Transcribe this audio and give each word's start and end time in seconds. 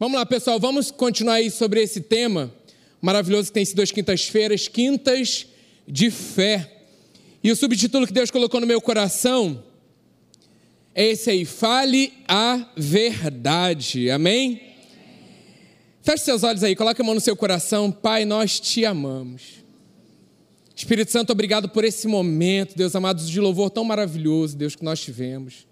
Vamos 0.00 0.18
lá, 0.18 0.24
pessoal, 0.24 0.58
vamos 0.58 0.90
continuar 0.90 1.34
aí 1.34 1.50
sobre 1.50 1.82
esse 1.82 2.00
tema 2.00 2.50
maravilhoso 3.02 3.48
que 3.48 3.52
tem 3.52 3.66
sido 3.66 3.82
as 3.82 3.90
quintas-feiras, 3.90 4.66
quintas 4.66 5.46
de 5.86 6.10
fé. 6.10 6.84
E 7.44 7.52
o 7.52 7.54
subtítulo 7.54 8.06
que 8.06 8.12
Deus 8.14 8.30
colocou 8.30 8.62
no 8.62 8.66
meu 8.66 8.80
coração 8.80 9.62
é 10.94 11.04
esse 11.08 11.28
aí: 11.28 11.44
Fale 11.44 12.14
a 12.26 12.66
verdade. 12.78 14.10
Amém? 14.10 14.62
Feche 16.00 16.24
seus 16.24 16.44
olhos 16.44 16.64
aí, 16.64 16.74
coloque 16.74 17.02
a 17.02 17.04
mão 17.04 17.14
no 17.14 17.20
seu 17.20 17.36
coração. 17.36 17.92
Pai, 17.92 18.24
nós 18.24 18.58
te 18.58 18.86
amamos. 18.86 19.62
Espírito 20.74 21.12
Santo, 21.12 21.30
obrigado 21.30 21.68
por 21.68 21.84
esse 21.84 22.08
momento, 22.08 22.74
Deus 22.74 22.96
amados, 22.96 23.28
de 23.28 23.38
louvor 23.38 23.68
tão 23.68 23.84
maravilhoso, 23.84 24.56
Deus, 24.56 24.74
que 24.74 24.82
nós 24.82 24.98
tivemos. 24.98 25.68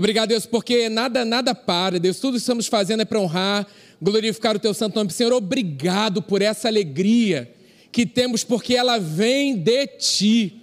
Obrigado, 0.00 0.30
Deus, 0.30 0.46
porque 0.46 0.88
nada, 0.88 1.26
nada 1.26 1.54
para, 1.54 2.00
Deus. 2.00 2.18
Tudo 2.18 2.32
que 2.32 2.38
estamos 2.38 2.66
fazendo 2.68 3.02
é 3.02 3.04
para 3.04 3.20
honrar, 3.20 3.66
glorificar 4.00 4.56
o 4.56 4.58
teu 4.58 4.72
santo 4.72 4.94
nome. 4.94 5.12
Senhor, 5.12 5.30
obrigado 5.30 6.22
por 6.22 6.40
essa 6.40 6.68
alegria 6.68 7.52
que 7.92 8.06
temos, 8.06 8.42
porque 8.42 8.74
ela 8.74 8.96
vem 8.96 9.54
de 9.58 9.86
ti. 9.98 10.62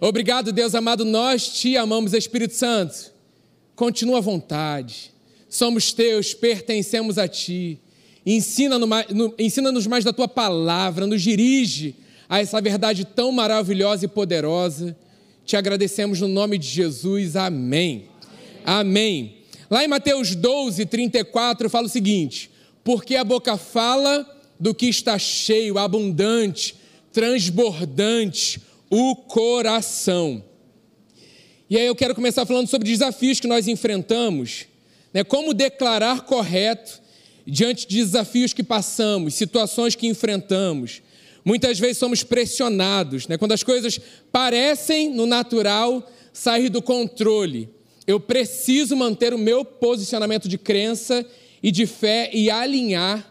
Obrigado, 0.00 0.52
Deus 0.52 0.72
amado, 0.76 1.04
nós 1.04 1.48
te 1.48 1.76
amamos, 1.76 2.14
Espírito 2.14 2.54
Santo. 2.54 3.10
Continua 3.74 4.18
à 4.18 4.20
vontade. 4.20 5.10
Somos 5.48 5.92
teus, 5.92 6.32
pertencemos 6.32 7.18
a 7.18 7.26
ti. 7.26 7.76
Ensina-nos 8.24 8.88
ensina 9.36 9.72
mais 9.88 10.04
da 10.04 10.12
tua 10.12 10.28
palavra, 10.28 11.08
nos 11.08 11.20
dirige 11.20 11.96
a 12.28 12.38
essa 12.38 12.60
verdade 12.60 13.04
tão 13.04 13.32
maravilhosa 13.32 14.04
e 14.04 14.08
poderosa. 14.08 14.96
Te 15.44 15.56
agradecemos 15.56 16.20
no 16.20 16.28
nome 16.28 16.56
de 16.56 16.68
Jesus. 16.68 17.34
Amém. 17.34 18.09
Amém. 18.64 19.40
Lá 19.70 19.84
em 19.84 19.88
Mateus 19.88 20.34
12, 20.34 20.84
34, 20.86 21.70
fala 21.70 21.86
o 21.86 21.90
seguinte: 21.90 22.50
Porque 22.82 23.16
a 23.16 23.24
boca 23.24 23.56
fala 23.56 24.26
do 24.58 24.74
que 24.74 24.86
está 24.86 25.18
cheio, 25.18 25.78
abundante, 25.78 26.74
transbordante, 27.12 28.60
o 28.90 29.14
coração. 29.16 30.44
E 31.68 31.78
aí 31.78 31.86
eu 31.86 31.94
quero 31.94 32.14
começar 32.14 32.44
falando 32.44 32.66
sobre 32.66 32.90
desafios 32.90 33.38
que 33.38 33.46
nós 33.46 33.68
enfrentamos, 33.68 34.66
né? 35.14 35.22
como 35.22 35.54
declarar 35.54 36.22
correto 36.22 37.00
diante 37.46 37.86
de 37.86 37.96
desafios 37.96 38.52
que 38.52 38.62
passamos, 38.62 39.34
situações 39.34 39.94
que 39.94 40.08
enfrentamos. 40.08 41.00
Muitas 41.44 41.78
vezes 41.78 41.98
somos 41.98 42.24
pressionados, 42.24 43.28
né? 43.28 43.38
quando 43.38 43.52
as 43.52 43.62
coisas 43.62 44.00
parecem 44.32 45.10
no 45.14 45.26
natural 45.26 46.10
sair 46.32 46.68
do 46.68 46.82
controle 46.82 47.68
eu 48.06 48.18
preciso 48.18 48.96
manter 48.96 49.34
o 49.34 49.38
meu 49.38 49.64
posicionamento 49.64 50.48
de 50.48 50.58
crença 50.58 51.24
e 51.62 51.70
de 51.70 51.86
fé 51.86 52.30
e 52.32 52.50
alinhar 52.50 53.30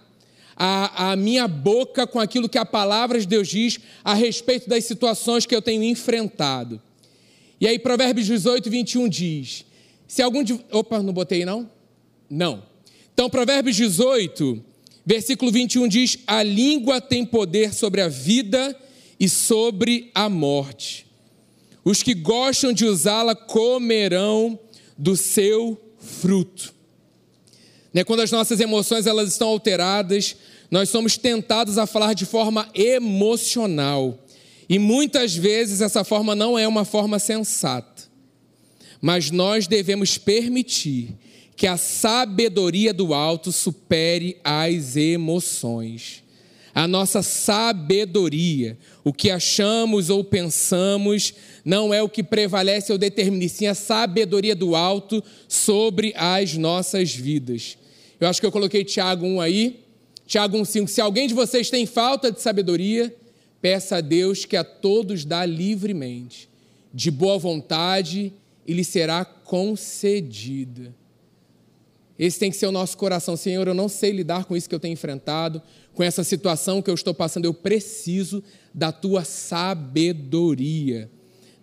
a, 0.56 1.12
a, 1.12 1.16
minha 1.16 1.48
boca 1.48 2.06
com 2.06 2.20
aquilo 2.20 2.50
que 2.50 2.58
a 2.58 2.66
palavra 2.66 3.20
de 3.20 3.26
Deus 3.26 3.48
diz 3.48 3.80
a 4.04 4.14
respeito 4.14 4.70
das 4.70 4.84
situações 4.84 5.46
que 5.46 5.56
eu 5.56 5.62
tenho 5.62 5.84
enfrentado. 5.84 6.82
E 7.62 7.68
aí, 7.68 7.80
Provérbios 7.80 8.28
18, 8.28 8.70
21 8.70 9.10
diz: 9.10 9.66
Se 10.08 10.22
algum 10.22 10.44
de. 10.44 10.60
Opa, 10.72 11.02
não 11.02 11.14
botei 11.14 11.46
não? 11.46 11.70
Não. 12.30 12.64
Então, 13.14 13.30
Provérbios 13.30 13.76
18, 13.76 14.64
versículo 15.06 15.52
21 15.52 15.88
diz: 15.88 16.20
A 16.28 16.44
língua 16.44 17.02
tem 17.02 17.26
poder 17.26 17.74
sobre 17.74 18.02
a 18.02 18.08
vida 18.08 18.78
e 19.20 19.28
sobre 19.28 20.12
a 20.14 20.30
morte. 20.30 21.09
Os 21.90 22.04
que 22.04 22.14
gostam 22.14 22.72
de 22.72 22.86
usá-la 22.86 23.34
comerão 23.34 24.60
do 24.96 25.18
seu 25.18 25.76
fruto. 25.98 26.72
Né, 27.92 28.04
quando 28.04 28.20
as 28.20 28.30
nossas 28.30 28.60
emoções 28.60 29.08
elas 29.08 29.32
estão 29.32 29.48
alteradas, 29.48 30.36
nós 30.70 30.90
somos 30.90 31.18
tentados 31.18 31.80
a 31.80 31.88
falar 31.88 32.14
de 32.14 32.28
forma 32.28 32.70
emocional. 32.76 34.24
E 34.70 34.78
muitas 34.78 35.36
vezes 35.36 35.82
essa 35.82 36.04
forma 36.04 36.36
não 36.36 36.60
é 36.60 36.68
uma 36.68 36.86
forma 36.86 37.18
sensata. 37.18 38.04
Mas 39.02 39.32
nós 39.32 39.66
devemos 39.66 40.16
permitir 40.16 41.18
que 41.56 41.66
a 41.66 41.76
sabedoria 41.76 42.94
do 42.94 43.16
alto 43.16 43.52
supere 43.52 44.40
as 44.44 44.96
emoções 44.96 46.22
a 46.80 46.88
nossa 46.88 47.22
sabedoria. 47.22 48.78
O 49.04 49.12
que 49.12 49.30
achamos 49.30 50.10
ou 50.10 50.24
pensamos 50.24 51.34
não 51.66 51.94
é 51.94 52.02
o 52.02 52.08
que 52.08 52.24
prevalece 52.24 52.90
ou 52.94 52.98
determina, 52.98 53.50
sim 53.50 53.68
a 53.68 53.76
sabedoria 53.76 54.56
do 54.56 54.78
alto 54.78 55.22
sobre 55.46 56.14
as 56.16 56.56
nossas 56.56 57.14
vidas. 57.14 57.78
Eu 58.18 58.30
acho 58.30 58.40
que 58.40 58.48
eu 58.48 58.52
coloquei 58.52 58.86
Tiago 58.86 59.26
1 59.26 59.42
aí. 59.42 59.80
Tiago 60.26 60.58
1,5. 60.58 60.88
Se 60.88 61.02
alguém 61.02 61.28
de 61.28 61.34
vocês 61.34 61.70
tem 61.70 61.86
falta 61.86 62.32
de 62.32 62.40
sabedoria, 62.42 63.14
peça 63.62 63.98
a 63.98 64.02
Deus 64.02 64.46
que 64.46 64.56
a 64.56 64.64
todos 64.64 65.26
dá 65.26 65.46
livremente, 65.46 66.48
de 66.94 67.12
boa 67.12 67.38
vontade, 67.38 68.32
e 68.66 68.74
lhe 68.74 68.86
será 68.86 69.26
concedida. 69.26 70.96
Esse 72.20 72.38
tem 72.38 72.52
que 72.52 72.58
ser 72.58 72.68
o 72.68 72.72
nosso 72.72 72.98
coração. 72.98 73.38
Senhor, 73.38 73.66
eu 73.66 73.74
não 73.74 73.88
sei 73.88 74.12
lidar 74.12 74.44
com 74.44 74.58
isso 74.58 74.68
que 74.68 74.76
eu 74.76 74.80
tenho 74.80 74.92
enfrentado, 74.92 75.62
com 75.94 76.04
essa 76.04 76.22
situação 76.22 76.82
que 76.82 76.90
eu 76.90 76.94
estou 76.94 77.14
passando. 77.14 77.46
Eu 77.46 77.54
preciso 77.54 78.44
da 78.74 78.92
tua 78.92 79.24
sabedoria. 79.24 81.10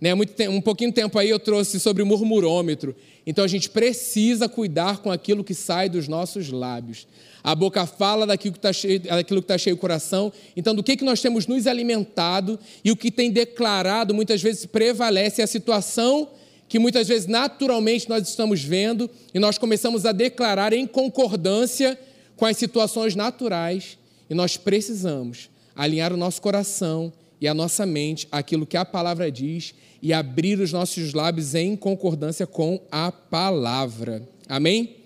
Né, 0.01 0.15
muito 0.15 0.35
tempo, 0.35 0.53
um 0.53 0.61
pouquinho 0.61 0.93
tempo 0.93 1.19
aí 1.19 1.31
eu 1.31 1.39
trouxe 1.39 1.79
sobre 1.79 2.03
o 2.03 2.07
murmurômetro. 2.07 2.95
Então 3.27 3.45
a 3.45 3.49
gente 3.49 3.69
precisa 3.69 4.49
cuidar 4.49 4.99
com 4.99 5.11
aquilo 5.11 5.45
que 5.45 5.55
sai 5.55 5.89
dos 5.89 6.09
nossos 6.09 6.51
lábios. 6.51 7.07
A 7.43 7.55
boca 7.55 7.87
fala 7.87 8.27
daquilo 8.27 8.53
que 8.53 8.59
está 8.59 8.73
cheio, 8.73 9.01
daquilo 9.01 9.41
que 9.41 9.45
está 9.45 9.59
cheio 9.59 9.77
o 9.77 9.79
coração. 9.79 10.33
Então, 10.57 10.75
do 10.75 10.83
que, 10.83 10.97
que 10.97 11.05
nós 11.05 11.21
temos 11.21 11.47
nos 11.47 11.67
alimentado 11.67 12.59
e 12.85 12.91
o 12.91 12.97
que 12.97 13.11
tem 13.11 13.31
declarado 13.31 14.13
muitas 14.13 14.43
vezes 14.43 14.67
prevalece 14.67 15.43
a 15.43 15.47
situação 15.47 16.29
que 16.69 16.79
muitas 16.79 17.09
vezes 17.09 17.27
naturalmente 17.27 18.09
nós 18.09 18.29
estamos 18.29 18.63
vendo 18.63 19.09
e 19.33 19.39
nós 19.39 19.59
começamos 19.59 20.05
a 20.05 20.13
declarar 20.13 20.73
em 20.73 20.87
concordância 20.87 21.99
com 22.37 22.45
as 22.45 22.57
situações 22.57 23.15
naturais 23.15 23.99
e 24.29 24.35
nós 24.35 24.57
precisamos 24.57 25.49
alinhar 25.75 26.13
o 26.13 26.17
nosso 26.17 26.41
coração 26.43 27.13
e 27.41 27.47
a 27.47 27.55
nossa 27.55 27.85
mente 27.87 28.27
àquilo 28.33 28.67
que 28.67 28.77
a 28.77 28.85
palavra 28.85 29.31
diz 29.31 29.75
e 30.03 30.13
abrir 30.13 30.59
os 30.59 30.73
nossos 30.73 31.13
lábios 31.13 31.55
em 31.55 31.77
concordância 31.77 32.47
com 32.47 32.81
a 32.91 33.13
palavra. 33.13 34.27
Amém? 34.49 34.97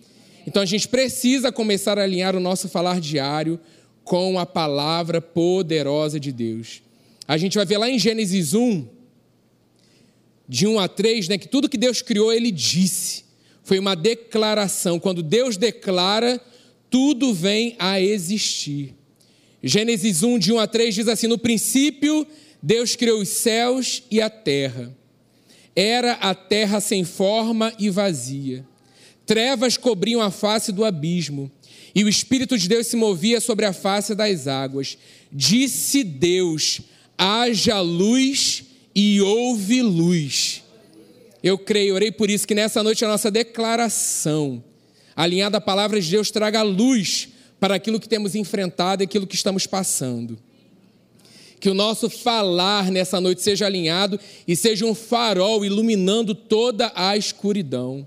Então 0.47 0.63
a 0.63 0.67
gente 0.67 0.89
precisa 0.89 1.53
começar 1.53 1.99
a 1.99 2.03
alinhar 2.03 2.35
o 2.35 2.41
nosso 2.41 2.69
falar 2.69 3.01
diário 3.01 3.59
com 4.05 4.39
a 4.39 4.47
palavra 4.47 5.21
poderosa 5.21 6.19
de 6.19 6.33
Deus. 6.33 6.83
A 7.29 7.37
gente 7.37 7.57
vai 7.57 7.67
ver 7.67 7.79
lá 7.79 7.89
em 7.89 7.99
Gênesis 7.99 8.55
1, 8.55 8.87
de 10.51 10.67
1 10.67 10.81
a 10.81 10.89
3, 10.89 11.29
né, 11.29 11.39
que 11.39 11.47
tudo 11.47 11.69
que 11.69 11.79
Deus 11.79 12.03
criou, 12.03 12.33
ele 12.33 12.51
disse. 12.51 13.23
Foi 13.63 13.79
uma 13.79 13.95
declaração. 13.95 14.99
Quando 14.99 15.23
Deus 15.23 15.57
declara, 15.57 16.41
tudo 16.91 17.33
vem 17.33 17.77
a 17.79 18.01
existir. 18.01 18.97
Gênesis 19.63 20.25
1, 20.25 20.41
de 20.41 20.53
1 20.53 20.59
a 20.59 20.67
3 20.67 20.93
diz 20.93 21.07
assim: 21.07 21.29
No 21.29 21.39
princípio, 21.39 22.27
Deus 22.61 22.97
criou 22.97 23.21
os 23.21 23.29
céus 23.29 24.03
e 24.11 24.21
a 24.21 24.29
terra. 24.29 24.93
Era 25.77 26.15
a 26.15 26.35
terra 26.35 26.81
sem 26.81 27.05
forma 27.05 27.73
e 27.79 27.89
vazia. 27.89 28.67
Trevas 29.25 29.77
cobriam 29.77 30.21
a 30.21 30.33
face 30.33 30.73
do 30.73 30.85
abismo, 30.85 31.49
e 31.95 32.03
o 32.03 32.09
Espírito 32.09 32.59
de 32.59 32.69
Deus 32.69 32.89
se 32.89 32.97
movia 32.97 33.41
sobre 33.41 33.67
a 33.67 33.73
face 33.73 34.17
das 34.17 34.49
águas. 34.49 34.99
Disse 35.31 36.03
Deus: 36.03 36.81
haja 37.17 37.79
luz 37.81 38.65
e 38.95 39.21
houve 39.21 39.83
luz. 39.83 40.63
Eu 41.43 41.57
creio, 41.57 41.95
orei 41.95 42.13
por 42.13 42.29
isso, 42.29 42.47
que 42.47 42.55
nessa 42.55 42.83
noite 42.83 43.05
a 43.05 43.09
nossa 43.09 43.31
declaração, 43.31 44.63
alinhada 45.17 45.59
à 45.59 45.61
palavra 45.61 46.01
de 46.01 46.11
Deus, 46.11 46.31
traga 46.31 46.63
luz 46.63 47.29
para 47.59 47.75
aquilo 47.75 48.01
que 48.01 48.09
temos 48.09 48.35
enfrentado 48.35 49.03
e 49.03 49.05
aquilo 49.05 49.27
que 49.27 49.35
estamos 49.35 49.67
passando. 49.67 50.39
Que 51.59 51.71
o 51.71 51.75
nosso 51.75 52.09
falar 52.09 52.91
nessa 52.91 53.21
noite 53.21 53.43
seja 53.43 53.67
alinhado 53.67 54.19
e 54.47 54.57
seja 54.57 54.85
um 54.85 54.95
farol 54.95 55.65
iluminando 55.65 56.35
toda 56.35 56.91
a 56.95 57.17
escuridão, 57.17 58.07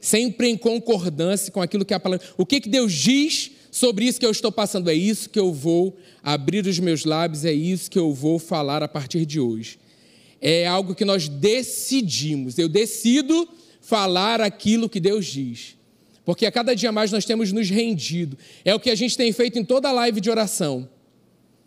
sempre 0.00 0.48
em 0.48 0.56
concordância 0.56 1.52
com 1.52 1.60
aquilo 1.60 1.84
que 1.84 1.94
a 1.94 2.00
palavra. 2.00 2.26
O 2.36 2.46
que, 2.46 2.60
que 2.60 2.68
Deus 2.68 2.92
diz 2.92 3.50
sobre 3.70 4.06
isso 4.06 4.18
que 4.18 4.26
eu 4.26 4.30
estou 4.30 4.50
passando? 4.50 4.88
É 4.90 4.94
isso 4.94 5.28
que 5.28 5.38
eu 5.38 5.52
vou 5.52 5.96
abrir 6.22 6.66
os 6.66 6.78
meus 6.78 7.04
lábios, 7.04 7.44
é 7.44 7.52
isso 7.52 7.90
que 7.90 7.98
eu 7.98 8.12
vou 8.12 8.38
falar 8.38 8.82
a 8.82 8.88
partir 8.88 9.24
de 9.24 9.38
hoje 9.38 9.78
é 10.40 10.66
algo 10.66 10.94
que 10.94 11.04
nós 11.04 11.28
decidimos. 11.28 12.58
Eu 12.58 12.68
decido 12.68 13.48
falar 13.80 14.40
aquilo 14.40 14.88
que 14.88 15.00
Deus 15.00 15.26
diz. 15.26 15.76
Porque 16.24 16.44
a 16.44 16.52
cada 16.52 16.74
dia 16.74 16.92
mais 16.92 17.10
nós 17.10 17.24
temos 17.24 17.52
nos 17.52 17.70
rendido. 17.70 18.36
É 18.64 18.74
o 18.74 18.80
que 18.80 18.90
a 18.90 18.94
gente 18.94 19.16
tem 19.16 19.32
feito 19.32 19.58
em 19.58 19.64
toda 19.64 19.88
a 19.88 19.92
live 19.92 20.20
de 20.20 20.30
oração. 20.30 20.88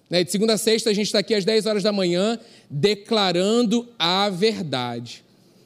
Né, 0.10 0.24
de 0.24 0.32
segunda 0.32 0.54
a 0.54 0.58
sexta, 0.58 0.90
a 0.90 0.94
gente 0.94 1.08
está 1.08 1.20
aqui 1.20 1.34
às 1.34 1.46
10 1.46 1.66
horas 1.66 1.84
da 1.84 1.92
manhã, 1.92 2.38
declarando 2.70 3.88
a 3.98 4.30
verdade. 4.30 5.24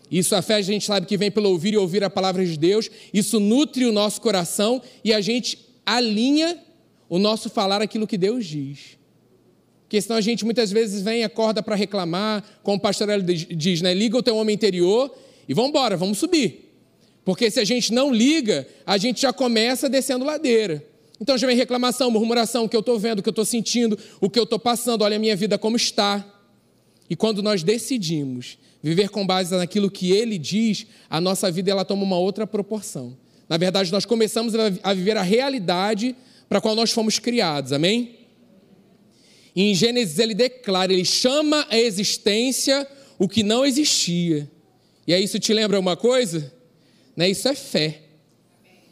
Isso 0.09 0.35
a 0.35 0.41
fé 0.41 0.55
a 0.55 0.61
gente 0.61 0.85
sabe 0.85 1.07
que 1.07 1.17
vem 1.17 1.31
pelo 1.31 1.49
ouvir 1.49 1.73
e 1.73 1.77
ouvir 1.77 2.03
a 2.03 2.09
palavra 2.09 2.45
de 2.45 2.57
Deus. 2.57 2.89
Isso 3.13 3.39
nutre 3.39 3.85
o 3.85 3.91
nosso 3.91 4.21
coração 4.21 4.81
e 5.03 5.11
a 5.13 5.19
gente 5.19 5.57
alinha 5.85 6.57
o 7.09 7.19
nosso 7.19 7.49
falar 7.49 7.81
aquilo 7.81 8.07
que 8.07 8.17
Deus 8.17 8.45
diz. 8.45 8.97
Porque 9.85 10.01
senão 10.01 10.17
a 10.17 10.21
gente 10.21 10.43
muitas 10.43 10.71
vezes 10.71 11.01
vem, 11.01 11.23
acorda 11.23 11.61
para 11.61 11.75
reclamar, 11.75 12.43
como 12.63 12.77
o 12.77 12.79
pastor 12.79 13.07
diz, 13.21 13.81
né? 13.81 13.93
Liga 13.93 14.17
o 14.17 14.23
teu 14.23 14.35
homem 14.35 14.55
interior 14.55 15.15
e 15.47 15.53
vamos 15.53 15.69
embora, 15.69 15.95
vamos 15.95 16.17
subir. 16.17 16.73
Porque 17.23 17.49
se 17.51 17.59
a 17.59 17.63
gente 17.63 17.93
não 17.93 18.11
liga, 18.13 18.67
a 18.85 18.97
gente 18.97 19.21
já 19.21 19.31
começa 19.31 19.87
descendo 19.87 20.25
ladeira. 20.25 20.83
Então 21.21 21.37
já 21.37 21.47
vem 21.47 21.55
reclamação, 21.55 22.09
murmuração, 22.09 22.65
o 22.65 22.69
que 22.69 22.75
eu 22.75 22.81
estou 22.81 22.99
vendo, 22.99 23.19
o 23.19 23.23
que 23.23 23.29
eu 23.29 23.31
estou 23.31 23.45
sentindo, 23.45 23.97
o 24.19 24.29
que 24.29 24.39
eu 24.39 24.43
estou 24.43 24.59
passando, 24.59 25.03
olha 25.03 25.15
a 25.15 25.19
minha 25.19 25.35
vida 25.35 25.57
como 25.57 25.75
está. 25.75 26.25
E 27.09 27.15
quando 27.15 27.43
nós 27.43 27.63
decidimos 27.63 28.57
viver 28.81 29.09
com 29.09 29.25
base 29.25 29.55
naquilo 29.55 29.89
que 29.89 30.11
ele 30.11 30.37
diz, 30.37 30.87
a 31.09 31.21
nossa 31.21 31.49
vida 31.51 31.71
ela 31.71 31.85
toma 31.85 32.03
uma 32.03 32.17
outra 32.17 32.45
proporção. 32.45 33.15
Na 33.47 33.57
verdade, 33.57 33.91
nós 33.91 34.05
começamos 34.05 34.53
a 34.83 34.93
viver 34.93 35.17
a 35.17 35.21
realidade 35.21 36.15
para 36.49 36.57
a 36.57 36.61
qual 36.61 36.75
nós 36.75 36.91
fomos 36.91 37.19
criados, 37.19 37.71
amém? 37.71 38.24
E 39.55 39.63
em 39.63 39.75
Gênesis 39.75 40.19
ele 40.19 40.33
declara, 40.33 40.91
ele 40.91 41.05
chama 41.05 41.65
a 41.69 41.77
existência 41.77 42.87
o 43.17 43.27
que 43.27 43.41
não 43.41 43.65
existia. 43.65 44.49
E 45.07 45.13
aí 45.13 45.23
isso 45.23 45.39
te 45.39 45.53
lembra 45.53 45.79
uma 45.79 45.95
coisa? 45.95 46.51
Né? 47.15 47.29
Isso 47.29 47.47
é 47.47 47.55
fé. 47.55 48.01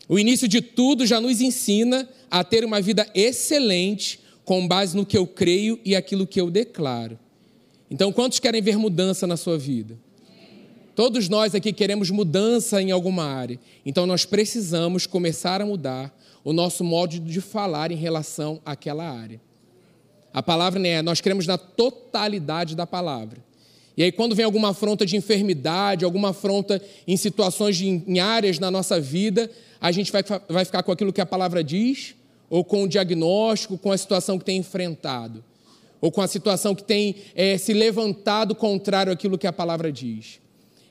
O 0.07 0.17
início 0.17 0.47
de 0.47 0.61
tudo 0.61 1.05
já 1.05 1.19
nos 1.19 1.41
ensina 1.41 2.07
a 2.29 2.43
ter 2.43 2.63
uma 2.63 2.81
vida 2.81 3.09
excelente 3.13 4.19
com 4.45 4.67
base 4.67 4.95
no 4.95 5.05
que 5.05 5.17
eu 5.17 5.25
creio 5.25 5.79
e 5.83 5.95
aquilo 5.95 6.27
que 6.27 6.39
eu 6.39 6.49
declaro. 6.49 7.17
Então, 7.89 8.11
quantos 8.11 8.39
querem 8.39 8.61
ver 8.61 8.77
mudança 8.77 9.27
na 9.27 9.37
sua 9.37 9.57
vida? 9.57 9.97
Todos 10.95 11.27
nós 11.29 11.55
aqui 11.55 11.73
queremos 11.73 12.09
mudança 12.09 12.81
em 12.81 12.91
alguma 12.91 13.23
área. 13.23 13.59
Então, 13.85 14.05
nós 14.05 14.25
precisamos 14.25 15.05
começar 15.05 15.61
a 15.61 15.65
mudar 15.65 16.15
o 16.43 16.53
nosso 16.53 16.83
modo 16.83 17.19
de 17.19 17.41
falar 17.41 17.91
em 17.91 17.95
relação 17.95 18.61
àquela 18.65 19.09
área. 19.09 19.41
A 20.33 20.41
palavra 20.41 20.79
né, 20.79 21.01
nós 21.01 21.21
queremos 21.21 21.45
na 21.45 21.57
totalidade 21.57 22.75
da 22.75 22.87
palavra. 22.87 23.37
E 23.95 24.01
aí, 24.01 24.11
quando 24.11 24.35
vem 24.35 24.43
alguma 24.43 24.69
afronta 24.69 25.05
de 25.05 25.15
enfermidade, 25.15 26.03
alguma 26.03 26.29
afronta 26.29 26.81
em 27.07 27.15
situações, 27.15 27.77
de, 27.77 27.85
em 27.87 28.19
áreas 28.19 28.57
na 28.57 28.71
nossa 28.71 28.99
vida, 28.99 29.51
a 29.79 29.91
gente 29.91 30.11
vai, 30.11 30.23
vai 30.49 30.65
ficar 30.65 30.81
com 30.81 30.91
aquilo 30.91 31.13
que 31.13 31.21
a 31.21 31.25
palavra 31.25 31.63
diz, 31.63 32.15
ou 32.49 32.63
com 32.63 32.83
o 32.83 32.87
diagnóstico, 32.87 33.77
com 33.77 33.91
a 33.91 33.97
situação 33.97 34.39
que 34.39 34.45
tem 34.45 34.57
enfrentado, 34.57 35.43
ou 36.01 36.11
com 36.11 36.21
a 36.21 36.27
situação 36.27 36.73
que 36.73 36.83
tem 36.83 37.15
é, 37.35 37.55
se 37.59 37.71
levantado 37.71 38.55
contrário 38.55 39.13
àquilo 39.13 39.37
que 39.37 39.45
a 39.45 39.53
palavra 39.53 39.91
diz. 39.91 40.39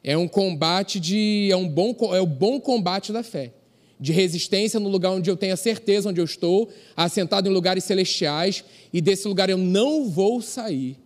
É 0.04 0.16
um 0.16 0.28
combate 0.28 1.00
de. 1.00 1.48
É 1.50 1.56
um 1.56 1.68
bom, 1.68 1.94
é 2.14 2.20
o 2.20 2.26
bom 2.26 2.60
combate 2.60 3.12
da 3.12 3.24
fé 3.24 3.52
de 4.02 4.10
resistência 4.10 4.80
no 4.80 4.88
lugar 4.88 5.12
onde 5.12 5.30
eu 5.30 5.36
tenho 5.36 5.54
a 5.54 5.56
certeza 5.56 6.08
onde 6.08 6.20
eu 6.20 6.24
estou, 6.24 6.68
assentado 6.96 7.48
em 7.48 7.52
lugares 7.52 7.84
celestiais, 7.84 8.64
e 8.92 9.00
desse 9.00 9.28
lugar 9.28 9.48
eu 9.48 9.56
não 9.56 10.08
vou 10.10 10.42
sair. 10.42 10.96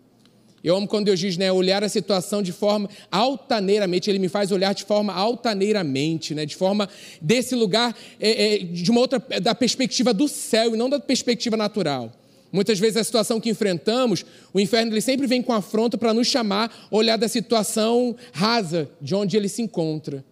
Eu 0.65 0.75
amo 0.75 0.89
quando 0.89 1.05
Deus 1.05 1.21
diz, 1.21 1.37
né, 1.37 1.53
olhar 1.53 1.85
a 1.85 1.91
situação 1.91 2.43
de 2.43 2.53
forma 2.53 2.89
altaneiramente, 3.13 4.09
Ele 4.09 4.19
me 4.19 4.31
faz 4.31 4.51
olhar 4.51 4.75
de 4.75 4.85
forma 4.85 5.13
altaneiramente, 5.13 6.35
né, 6.35 6.47
de 6.47 6.57
forma 6.57 6.89
desse 7.21 7.55
lugar, 7.55 7.95
é, 8.19 8.55
é, 8.55 8.59
de 8.61 8.91
uma 8.91 9.01
outra, 9.01 9.23
da 9.43 9.55
perspectiva 9.55 10.15
do 10.15 10.27
céu 10.27 10.75
e 10.75 10.79
não 10.79 10.89
da 10.89 10.99
perspectiva 10.99 11.55
natural. 11.55 12.11
Muitas 12.51 12.79
vezes 12.79 12.97
a 12.97 13.05
situação 13.05 13.39
que 13.39 13.51
enfrentamos, 13.51 14.25
o 14.55 14.59
inferno 14.59 14.91
ele 14.91 15.03
sempre 15.03 15.27
vem 15.27 15.43
com 15.43 15.53
afronta 15.53 15.99
para 15.99 16.15
nos 16.15 16.29
chamar 16.29 16.89
olhar 16.91 17.19
da 17.19 17.29
situação 17.29 18.17
rasa 18.33 18.89
de 19.03 19.15
onde 19.15 19.37
ele 19.37 19.51
se 19.51 19.61
encontra, 19.61 20.25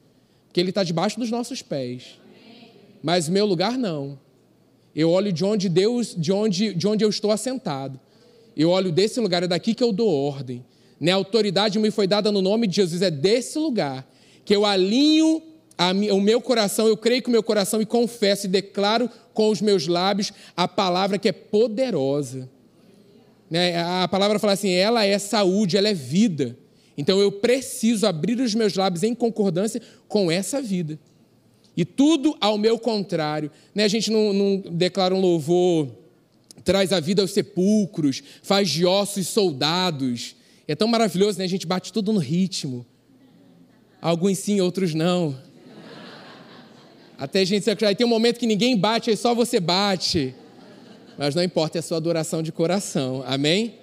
porque 0.47 0.59
ele 0.59 0.71
está 0.71 0.83
debaixo 0.83 1.21
dos 1.21 1.31
nossos 1.31 1.61
pés 1.61 2.24
mas 3.05 3.29
meu 3.29 3.45
lugar 3.45 3.77
não. 3.77 4.19
Eu 4.97 5.11
olho 5.11 5.31
de 5.31 5.45
onde 5.45 5.69
Deus, 5.69 6.15
de 6.17 6.33
onde, 6.33 6.73
de 6.73 6.89
onde 6.89 7.05
eu 7.05 7.11
estou 7.11 7.31
assentado. 7.31 8.01
Eu 8.57 8.71
olho 8.71 8.91
desse 8.91 9.21
lugar, 9.21 9.43
é 9.43 9.47
daqui 9.47 9.75
que 9.75 9.85
eu 9.85 9.93
dou 9.93 10.09
ordem. 10.09 10.65
Né? 10.99 11.13
A 11.13 11.17
autoridade 11.17 11.79
me 11.79 11.91
foi 11.91 12.07
dada 12.07 12.33
no 12.33 12.41
nome 12.41 12.67
de 12.67 12.77
Jesus, 12.77 13.03
é 13.03 13.11
desse 13.11 13.59
lugar 13.59 14.11
que 14.43 14.57
eu 14.57 14.65
alinho 14.65 15.43
a, 15.77 15.91
o 15.91 16.21
meu 16.21 16.41
coração, 16.41 16.89
eu 16.89 16.97
creio 16.97 17.23
com 17.23 17.29
o 17.29 17.33
meu 17.33 17.43
coração 17.43 17.83
e 17.83 17.85
confesso 17.85 18.47
e 18.47 18.49
declaro 18.49 19.11
com 19.35 19.51
os 19.51 19.61
meus 19.61 19.87
lábios 19.87 20.33
a 20.57 20.67
palavra 20.67 21.19
que 21.19 21.29
é 21.29 21.33
poderosa. 21.33 22.49
Né? 23.51 23.77
A 23.77 24.09
palavra 24.09 24.39
fala 24.39 24.55
assim: 24.55 24.71
ela 24.71 25.05
é 25.05 25.19
saúde, 25.19 25.77
ela 25.77 25.91
é 25.91 25.95
vida. 25.95 26.57
Então 26.97 27.21
eu 27.21 27.31
preciso 27.31 28.07
abrir 28.07 28.41
os 28.41 28.55
meus 28.55 28.75
lábios 28.75 29.03
em 29.03 29.15
concordância 29.15 29.83
com 30.09 30.31
essa 30.31 30.63
vida. 30.63 30.99
E 31.77 31.85
tudo 31.85 32.37
ao 32.41 32.57
meu 32.57 32.79
contrário. 32.79 33.51
Né? 33.75 33.85
A 33.85 33.89
gente 33.89 34.11
não, 34.11 34.33
não 34.33 34.57
declara 34.57 35.15
um 35.15 35.21
louvor, 35.21 35.89
traz 36.65 36.93
a 36.93 37.01
vida 37.01 37.23
aos 37.23 37.33
sepulcros, 37.33 38.23
faz 38.43 38.71
de 38.71 38.87
ossos 38.87 39.27
soldados. 39.29 40.37
É 40.67 40.75
tão 40.75 40.89
maravilhoso, 40.89 41.39
né? 41.39 41.45
A 41.45 41.49
gente 41.49 41.67
bate 41.67 41.93
tudo 41.93 42.13
no 42.13 42.21
ritmo. 42.21 42.87
Alguns 44.01 44.39
sim, 44.39 44.61
outros 44.61 44.95
não. 44.95 45.37
Até 47.19 47.41
a 47.41 47.45
gente 47.45 47.65
se 47.65 47.85
aí 47.85 47.95
tem 47.95 48.07
um 48.07 48.11
momento 48.11 48.39
que 48.39 48.47
ninguém 48.47 48.77
bate, 48.77 49.11
aí 49.11 49.17
só 49.17 49.35
você 49.35 49.61
bate. 49.61 50.35
Mas 51.17 51.35
não 51.35 51.43
importa, 51.43 51.79
é 51.79 51.81
a 51.81 51.83
sua 51.83 51.97
adoração 51.97 52.43
de 52.43 52.51
coração. 52.51 53.23
Amém? 53.27 53.75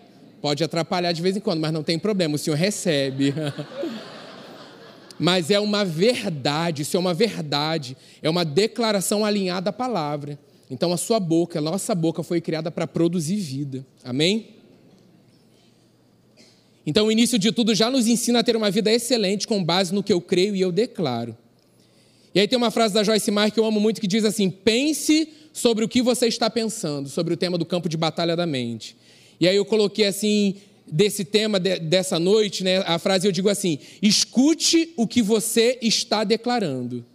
Pode 0.41 0.63
atrapalhar 0.63 1.11
de 1.11 1.21
vez 1.21 1.38
em 1.38 1.39
quando, 1.39 1.59
mas 1.59 1.71
não 1.71 1.83
tem 1.83 1.97
problema, 1.97 2.35
o 2.35 2.38
Senhor 2.38 2.55
recebe. 2.55 3.33
mas 5.21 5.51
é 5.51 5.59
uma 5.59 5.85
verdade, 5.85 6.81
isso 6.81 6.97
é 6.97 7.00
uma 7.00 7.13
verdade, 7.13 7.95
é 8.23 8.29
uma 8.29 8.44
declaração 8.44 9.23
alinhada 9.23 9.69
à 9.69 9.73
palavra. 9.73 10.39
Então 10.68 10.91
a 10.91 10.97
sua 10.97 11.19
boca, 11.19 11.59
a 11.59 11.62
nossa 11.62 11.94
boca 11.94 12.23
foi 12.23 12.41
criada 12.41 12.71
para 12.71 12.88
produzir 12.88 13.35
vida. 13.35 13.85
Amém? 14.03 14.56
Então 16.88 17.06
o 17.06 17.12
início 17.12 17.38
de 17.38 17.51
tudo 17.51 17.75
já 17.75 17.91
nos 17.91 18.07
ensina 18.07 18.39
a 18.39 18.44
ter 18.44 18.56
uma 18.56 18.71
vida 18.71 18.91
excelente 18.91 19.47
com 19.47 19.63
base 19.63 19.94
no 19.94 20.01
que 20.01 20.12
eu 20.12 20.19
creio 20.19 20.56
e 20.56 20.62
eu 20.62 20.71
declaro. 20.71 21.38
E 22.33 22.39
aí 22.39 22.47
tem 22.47 22.57
uma 22.57 22.71
frase 22.71 22.95
da 22.95 23.03
Joyce 23.03 23.29
Meyer 23.29 23.51
que 23.51 23.59
eu 23.59 23.65
amo 23.65 23.79
muito 23.79 24.01
que 24.01 24.07
diz 24.07 24.25
assim: 24.25 24.50
pense 24.50 25.29
sobre 25.53 25.85
o 25.85 25.88
que 25.88 26.01
você 26.01 26.25
está 26.25 26.50
pensando, 26.50 27.07
sobre 27.07 27.35
o 27.35 27.38
tema 27.38 27.59
do 27.59 27.65
campo 27.65 27.88
de 27.88 27.95
batalha 27.95 28.35
da 28.35 28.47
mente. 28.47 28.97
E 29.39 29.47
aí 29.47 29.56
eu 29.56 29.65
coloquei 29.65 30.07
assim, 30.07 30.56
desse 30.91 31.23
tema 31.23 31.57
de, 31.57 31.79
dessa 31.79 32.19
noite, 32.19 32.63
né, 32.63 32.79
a 32.85 32.99
frase 32.99 33.25
eu 33.25 33.31
digo 33.31 33.47
assim: 33.47 33.79
escute 34.01 34.93
o 34.97 35.07
que 35.07 35.21
você 35.21 35.79
está 35.81 36.25
declarando. 36.25 37.05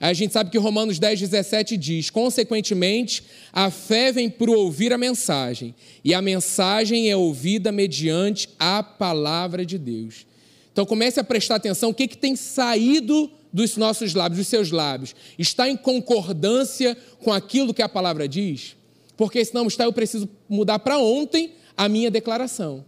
A 0.00 0.12
gente 0.12 0.32
sabe 0.32 0.50
que 0.50 0.58
Romanos 0.58 0.98
10, 0.98 1.20
17 1.20 1.76
diz: 1.76 2.10
consequentemente, 2.10 3.24
a 3.52 3.70
fé 3.70 4.12
vem 4.12 4.28
por 4.28 4.50
ouvir 4.50 4.92
a 4.92 4.98
mensagem, 4.98 5.74
e 6.04 6.12
a 6.12 6.20
mensagem 6.20 7.10
é 7.10 7.16
ouvida 7.16 7.72
mediante 7.72 8.50
a 8.58 8.82
palavra 8.82 9.64
de 9.64 9.78
Deus. 9.78 10.26
Então 10.72 10.86
comece 10.86 11.18
a 11.18 11.24
prestar 11.24 11.56
atenção 11.56 11.90
o 11.90 11.94
que, 11.94 12.06
que 12.06 12.16
tem 12.16 12.36
saído 12.36 13.28
dos 13.52 13.76
nossos 13.76 14.14
lábios, 14.14 14.38
dos 14.38 14.46
seus 14.46 14.70
lábios. 14.70 15.14
Está 15.36 15.68
em 15.68 15.76
concordância 15.76 16.96
com 17.18 17.32
aquilo 17.32 17.74
que 17.74 17.82
a 17.82 17.88
palavra 17.88 18.28
diz? 18.28 18.76
Porque 19.16 19.44
senão 19.44 19.66
está, 19.66 19.84
eu 19.84 19.92
preciso 19.92 20.28
mudar 20.48 20.78
para 20.78 20.98
ontem 20.98 21.54
a 21.76 21.88
minha 21.88 22.10
declaração. 22.10 22.84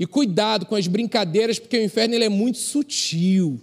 E 0.00 0.06
cuidado 0.06 0.64
com 0.64 0.74
as 0.74 0.86
brincadeiras, 0.86 1.58
porque 1.58 1.76
o 1.76 1.84
inferno 1.84 2.14
ele 2.14 2.24
é 2.24 2.28
muito 2.30 2.56
sutil. 2.56 3.60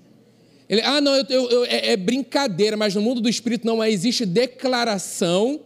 Ele, 0.69 0.81
ah, 0.81 1.01
não, 1.01 1.15
eu, 1.15 1.49
eu, 1.49 1.65
é, 1.65 1.93
é, 1.93 1.97
brincadeira, 1.97 2.77
mas 2.77 2.93
no 2.93 3.01
mundo 3.01 3.19
do 3.19 3.27
espírito 3.27 3.65
não 3.65 3.83
existe 3.83 4.23
declaração 4.23 5.59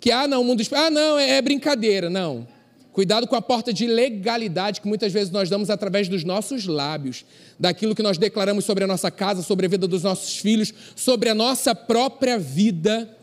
que, 0.00 0.10
ah, 0.10 0.26
não, 0.26 0.40
o 0.40 0.44
mundo 0.44 0.56
do 0.56 0.62
espírito, 0.62 0.86
ah, 0.86 0.90
não, 0.90 1.18
é, 1.18 1.32
é 1.32 1.42
brincadeira. 1.42 2.08
Não. 2.08 2.48
Cuidado 2.90 3.26
com 3.26 3.36
a 3.36 3.42
porta 3.42 3.70
de 3.70 3.86
legalidade 3.86 4.80
que 4.80 4.88
muitas 4.88 5.12
vezes 5.12 5.30
nós 5.30 5.50
damos 5.50 5.68
através 5.68 6.08
dos 6.08 6.24
nossos 6.24 6.66
lábios, 6.66 7.26
daquilo 7.58 7.94
que 7.94 8.02
nós 8.02 8.16
declaramos 8.16 8.64
sobre 8.64 8.84
a 8.84 8.86
nossa 8.86 9.10
casa, 9.10 9.42
sobre 9.42 9.66
a 9.66 9.68
vida 9.68 9.86
dos 9.86 10.02
nossos 10.02 10.38
filhos, 10.38 10.72
sobre 10.96 11.28
a 11.28 11.34
nossa 11.34 11.74
própria 11.74 12.38
vida. 12.38 13.14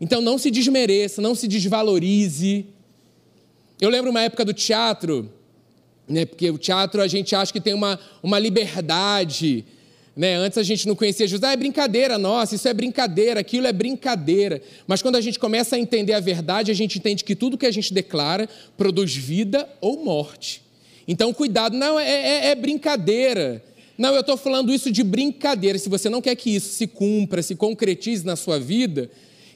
Então 0.00 0.20
não 0.20 0.38
se 0.38 0.48
desmereça, 0.48 1.20
não 1.20 1.34
se 1.34 1.48
desvalorize. 1.48 2.66
Eu 3.80 3.90
lembro 3.90 4.12
uma 4.12 4.22
época 4.22 4.44
do 4.44 4.54
teatro, 4.54 5.28
né? 6.08 6.24
Porque 6.24 6.50
o 6.50 6.58
teatro 6.58 7.00
a 7.02 7.08
gente 7.08 7.34
acha 7.34 7.52
que 7.52 7.60
tem 7.60 7.74
uma, 7.74 7.98
uma 8.22 8.38
liberdade. 8.38 9.64
Né? 10.16 10.34
Antes 10.34 10.56
a 10.56 10.62
gente 10.62 10.86
não 10.86 10.94
conhecia 10.94 11.26
Jesus, 11.26 11.42
ah, 11.44 11.52
é 11.52 11.56
brincadeira, 11.56 12.16
nossa, 12.16 12.54
isso 12.54 12.66
é 12.66 12.72
brincadeira, 12.72 13.40
aquilo 13.40 13.66
é 13.66 13.72
brincadeira. 13.72 14.62
Mas 14.86 15.02
quando 15.02 15.16
a 15.16 15.20
gente 15.20 15.38
começa 15.38 15.76
a 15.76 15.78
entender 15.78 16.14
a 16.14 16.20
verdade, 16.20 16.70
a 16.70 16.74
gente 16.74 16.98
entende 16.98 17.22
que 17.22 17.34
tudo 17.34 17.58
que 17.58 17.66
a 17.66 17.70
gente 17.70 17.92
declara 17.92 18.48
produz 18.78 19.14
vida 19.14 19.68
ou 19.80 20.02
morte. 20.02 20.62
Então, 21.06 21.32
cuidado, 21.34 21.76
não, 21.76 22.00
é, 22.00 22.08
é, 22.08 22.46
é 22.48 22.54
brincadeira. 22.54 23.62
Não, 23.98 24.14
eu 24.14 24.20
estou 24.20 24.36
falando 24.36 24.72
isso 24.72 24.90
de 24.90 25.02
brincadeira. 25.02 25.78
Se 25.78 25.88
você 25.88 26.08
não 26.08 26.22
quer 26.22 26.34
que 26.34 26.50
isso 26.50 26.70
se 26.70 26.86
cumpra, 26.86 27.42
se 27.42 27.54
concretize 27.54 28.24
na 28.24 28.36
sua 28.36 28.58
vida, 28.58 29.10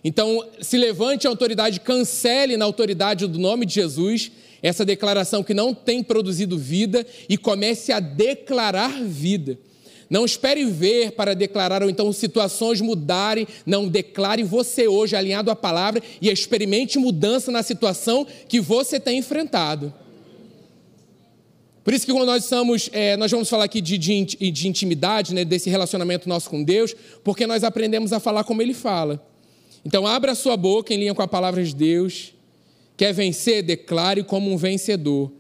então 0.05 0.47
se 0.61 0.79
levante 0.79 1.27
a 1.27 1.31
autoridade, 1.31 1.81
cancele 1.81 2.57
na 2.57 2.65
autoridade 2.65 3.27
do 3.27 3.39
nome 3.39 3.67
de 3.67 3.75
Jesus 3.75 4.31
essa 4.63 4.85
declaração 4.85 5.43
que 5.43 5.55
não 5.55 5.75
tem 5.75 6.03
produzido 6.03 6.59
vida 6.59 7.07
e 7.29 7.37
comece 7.37 7.93
a 7.93 8.01
declarar 8.01 9.03
vida. 9.03 9.59
Não 10.11 10.25
espere 10.25 10.65
ver 10.65 11.13
para 11.13 11.35
declarar, 11.35 11.85
ou 11.85 11.89
então 11.89 12.13
situações 12.13 12.81
mudarem. 12.81 13.47
Não, 13.65 13.87
declare 13.87 14.43
você 14.43 14.89
hoje 14.89 15.15
alinhado 15.15 15.53
à 15.53 15.57
palavra 15.57 16.03
e 16.21 16.29
experimente 16.29 16.99
mudança 16.99 17.53
na 17.53 17.63
situação 17.63 18.27
que 18.49 18.59
você 18.59 18.99
tem 18.99 19.19
enfrentado. 19.19 19.95
Por 21.85 21.95
isso 21.95 22.05
que 22.05 22.13
quando 22.13 22.27
nós 22.27 22.45
estamos, 22.45 22.91
é, 22.93 23.17
nós 23.17 23.31
vamos 23.31 23.49
falar 23.49 23.65
aqui 23.65 23.81
de, 23.81 23.97
de, 23.97 24.25
de 24.25 24.69
intimidade, 24.69 25.33
né, 25.33 25.45
desse 25.45 25.71
relacionamento 25.71 26.29
nosso 26.29 26.51
com 26.51 26.63
Deus, 26.63 26.95
porque 27.23 27.47
nós 27.47 27.63
aprendemos 27.63 28.13
a 28.13 28.19
falar 28.19 28.43
como 28.43 28.61
Ele 28.61 28.75
fala. 28.75 29.25
Então, 29.85 30.07
abra 30.07 30.33
a 30.33 30.35
sua 30.35 30.57
boca 30.57 30.93
em 30.93 30.99
linha 30.99 31.15
com 31.15 31.23
a 31.23 31.29
palavra 31.29 31.65
de 31.65 31.75
Deus. 31.75 32.35
Quer 33.01 33.15
vencer? 33.15 33.63
Declare 33.63 34.23
como 34.23 34.53
um 34.53 34.59
vencedor. 34.59 35.33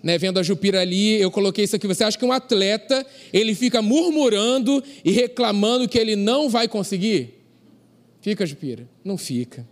Né, 0.00 0.16
vendo 0.16 0.38
a 0.38 0.42
Jupira 0.44 0.80
ali, 0.80 1.20
eu 1.20 1.32
coloquei 1.32 1.64
isso 1.64 1.74
aqui. 1.74 1.84
Você 1.88 2.04
acha 2.04 2.16
que 2.16 2.24
um 2.24 2.30
atleta 2.30 3.04
ele 3.32 3.56
fica 3.56 3.82
murmurando 3.82 4.80
e 5.04 5.10
reclamando 5.10 5.88
que 5.88 5.98
ele 5.98 6.14
não 6.14 6.48
vai 6.48 6.68
conseguir? 6.68 7.34
Fica, 8.20 8.46
Jupira? 8.46 8.88
Não 9.02 9.18
fica. 9.18 9.66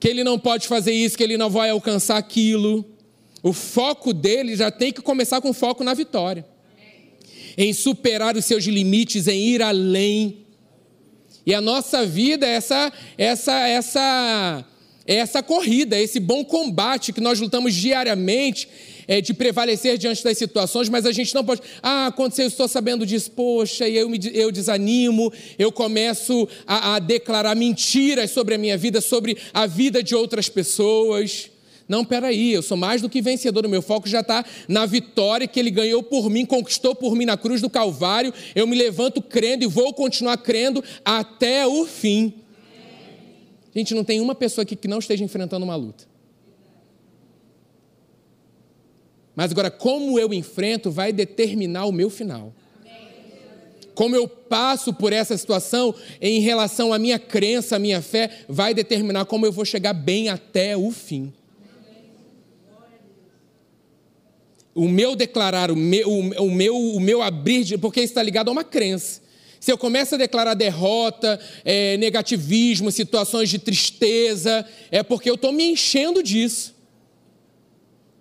Que 0.00 0.08
ele 0.08 0.24
não 0.24 0.38
pode 0.38 0.66
fazer 0.66 0.94
isso, 0.94 1.18
que 1.18 1.22
ele 1.22 1.36
não 1.36 1.50
vai 1.50 1.68
alcançar 1.68 2.16
aquilo. 2.16 2.82
O 3.42 3.52
foco 3.52 4.14
dele 4.14 4.56
já 4.56 4.70
tem 4.70 4.90
que 4.90 5.02
começar 5.02 5.42
com 5.42 5.52
foco 5.52 5.84
na 5.84 5.92
vitória, 5.92 6.46
em 7.58 7.74
superar 7.74 8.38
os 8.38 8.46
seus 8.46 8.64
limites, 8.64 9.28
em 9.28 9.48
ir 9.48 9.60
além. 9.60 10.46
E 11.44 11.52
a 11.54 11.60
nossa 11.60 12.06
vida 12.06 12.46
é 12.46 12.52
essa, 12.52 12.90
essa, 13.18 13.68
essa, 13.68 14.66
é 15.06 15.16
essa 15.16 15.42
corrida, 15.42 15.98
esse 15.98 16.20
bom 16.20 16.44
combate 16.44 17.12
que 17.12 17.20
nós 17.20 17.40
lutamos 17.40 17.74
diariamente 17.74 18.68
é, 19.06 19.20
de 19.20 19.34
prevalecer 19.34 19.98
diante 19.98 20.22
das 20.22 20.38
situações, 20.38 20.88
mas 20.88 21.06
a 21.06 21.12
gente 21.12 21.34
não 21.34 21.44
pode. 21.44 21.60
Ah, 21.82 22.06
aconteceu, 22.06 22.44
eu 22.44 22.48
estou 22.48 22.68
sabendo 22.68 23.04
disso, 23.04 23.30
poxa, 23.32 23.88
e 23.88 23.96
eu, 23.96 24.08
me, 24.08 24.18
eu 24.32 24.52
desanimo, 24.52 25.32
eu 25.58 25.72
começo 25.72 26.48
a, 26.66 26.94
a 26.94 26.98
declarar 26.98 27.54
mentiras 27.54 28.30
sobre 28.30 28.54
a 28.54 28.58
minha 28.58 28.76
vida, 28.76 29.00
sobre 29.00 29.36
a 29.52 29.66
vida 29.66 30.02
de 30.02 30.14
outras 30.14 30.48
pessoas. 30.48 31.50
Não, 31.88 32.04
peraí, 32.04 32.52
eu 32.52 32.62
sou 32.62 32.76
mais 32.76 33.02
do 33.02 33.08
que 33.08 33.20
vencedor, 33.20 33.66
o 33.66 33.68
meu 33.68 33.82
foco 33.82 34.08
já 34.08 34.20
está 34.20 34.44
na 34.68 34.86
vitória 34.86 35.46
que 35.46 35.58
ele 35.58 35.70
ganhou 35.70 36.02
por 36.02 36.30
mim, 36.30 36.46
conquistou 36.46 36.94
por 36.94 37.14
mim 37.14 37.26
na 37.26 37.36
cruz 37.36 37.60
do 37.60 37.68
Calvário. 37.68 38.32
Eu 38.54 38.66
me 38.66 38.76
levanto 38.76 39.20
crendo 39.20 39.64
e 39.64 39.66
vou 39.66 39.92
continuar 39.92 40.38
crendo 40.38 40.82
até 41.04 41.66
o 41.66 41.84
fim. 41.84 42.41
Gente, 43.74 43.94
não 43.94 44.04
tem 44.04 44.20
uma 44.20 44.34
pessoa 44.34 44.62
aqui 44.62 44.76
que 44.76 44.88
não 44.88 44.98
esteja 44.98 45.24
enfrentando 45.24 45.64
uma 45.64 45.76
luta. 45.76 46.04
Mas 49.34 49.50
agora, 49.50 49.70
como 49.70 50.18
eu 50.18 50.32
enfrento 50.32 50.90
vai 50.90 51.12
determinar 51.12 51.86
o 51.86 51.92
meu 51.92 52.10
final. 52.10 52.52
Como 53.94 54.16
eu 54.16 54.26
passo 54.26 54.92
por 54.92 55.12
essa 55.12 55.36
situação 55.36 55.94
em 56.20 56.40
relação 56.40 56.92
à 56.92 56.98
minha 56.98 57.18
crença, 57.18 57.76
à 57.76 57.78
minha 57.78 58.00
fé, 58.00 58.30
vai 58.48 58.74
determinar 58.74 59.24
como 59.26 59.46
eu 59.46 59.52
vou 59.52 59.64
chegar 59.64 59.92
bem 59.92 60.28
até 60.28 60.76
o 60.76 60.90
fim. 60.90 61.32
O 64.74 64.88
meu 64.88 65.14
declarar, 65.14 65.70
o 65.70 65.76
meu, 65.76 66.08
o 66.08 66.50
meu, 66.50 66.76
o 66.76 67.00
meu 67.00 67.22
abrir, 67.22 67.78
porque 67.78 68.00
está 68.00 68.22
ligado 68.22 68.48
a 68.48 68.52
uma 68.52 68.64
crença. 68.64 69.21
Se 69.62 69.70
eu 69.70 69.78
começo 69.78 70.16
a 70.16 70.18
declarar 70.18 70.54
derrota, 70.54 71.38
é, 71.64 71.96
negativismo, 71.96 72.90
situações 72.90 73.48
de 73.48 73.60
tristeza, 73.60 74.66
é 74.90 75.04
porque 75.04 75.30
eu 75.30 75.36
estou 75.36 75.52
me 75.52 75.62
enchendo 75.62 76.20
disso. 76.20 76.74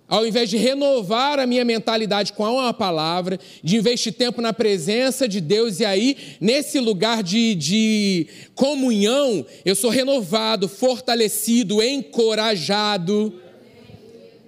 Ao 0.08 0.24
invés 0.24 0.52
de 0.52 0.58
renovar 0.58 1.40
a 1.40 1.48
minha 1.48 1.66
mentalidade 1.66 2.32
com 2.34 2.44
uma 2.44 2.72
palavra, 2.72 3.40
de 3.64 3.76
investir 3.76 4.14
tempo 4.14 4.40
na 4.40 4.54
presença 4.54 5.28
de 5.28 5.42
Deus, 5.42 5.80
e 5.80 5.86
aí, 5.86 6.16
nesse 6.40 6.80
lugar 6.80 7.24
de, 7.24 7.56
de 7.56 8.28
comunhão, 8.54 9.44
eu 9.66 9.76
sou 9.76 9.90
renovado, 9.90 10.68
fortalecido, 10.68 11.82
encorajado. 11.82 13.34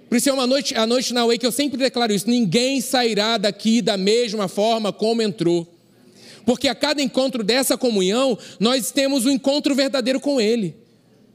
Por 0.08 0.16
isso 0.16 0.28
é 0.28 0.32
uma 0.32 0.46
noite, 0.46 0.76
a 0.76 0.86
noite 0.86 1.12
na 1.12 1.26
Way 1.26 1.38
que 1.38 1.46
eu 1.46 1.50
sempre 1.50 1.76
declaro 1.76 2.14
isso: 2.14 2.30
ninguém 2.30 2.80
sairá 2.80 3.36
daqui 3.36 3.82
da 3.82 3.96
mesma 3.96 4.46
forma 4.46 4.92
como 4.92 5.22
entrou. 5.22 5.73
Porque 6.44 6.68
a 6.68 6.74
cada 6.74 7.02
encontro 7.02 7.42
dessa 7.42 7.76
comunhão, 7.76 8.38
nós 8.60 8.90
temos 8.90 9.24
um 9.26 9.30
encontro 9.30 9.74
verdadeiro 9.74 10.20
com 10.20 10.40
Ele, 10.40 10.76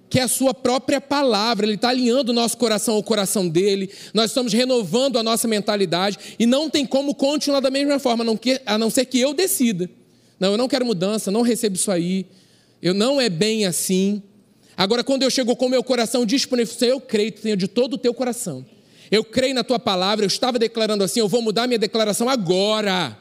que 0.10 0.20
é 0.20 0.24
a 0.24 0.28
Sua 0.28 0.54
própria 0.54 1.02
palavra. 1.02 1.66
Ele 1.66 1.76
está 1.76 1.90
alinhando 1.90 2.32
o 2.32 2.36
nosso 2.36 2.58
coração 2.58 2.96
ao 2.96 3.04
coração 3.04 3.48
dele, 3.48 3.90
nós 4.14 4.32
estamos 4.32 4.54
renovando 4.54 5.18
a 5.18 5.24
nossa 5.24 5.48
mentalidade, 5.48 6.18
e 6.38 6.46
não 6.46 6.70
tem 6.70 6.86
como 6.86 7.16
continuar 7.16 7.60
da 7.60 7.72
mesma 7.72 8.00
forma, 8.00 8.24
a 8.66 8.78
não 8.78 8.90
ser 8.90 9.06
que 9.06 9.20
eu 9.20 9.34
decida. 9.34 9.90
Não, 10.40 10.52
eu 10.52 10.58
não 10.58 10.68
quero 10.68 10.86
mudança, 10.86 11.30
não 11.32 11.42
recebo 11.42 11.76
isso 11.76 11.92
aí, 11.92 12.26
eu 12.82 12.94
não 12.94 13.20
é 13.20 13.30
bem 13.30 13.66
assim. 13.66 14.24
Agora, 14.78 15.04
quando 15.04 15.24
eu 15.24 15.30
chego 15.30 15.54
com 15.56 15.66
o 15.66 15.70
meu 15.70 15.84
coração 15.84 16.26
disponível, 16.26 16.74
eu 16.88 17.02
creio, 17.02 17.38
Senhor, 17.38 17.58
de 17.58 17.68
todo 17.68 17.96
o 17.96 17.98
teu 17.98 18.14
coração. 18.14 18.66
Eu 19.12 19.24
creio 19.24 19.54
na 19.54 19.64
tua 19.64 19.80
palavra, 19.80 20.24
eu 20.24 20.28
estava 20.28 20.58
declarando 20.58 21.04
assim, 21.04 21.20
eu 21.20 21.28
vou 21.28 21.42
mudar 21.42 21.68
minha 21.68 21.80
declaração 21.80 22.30
agora. 22.30 23.18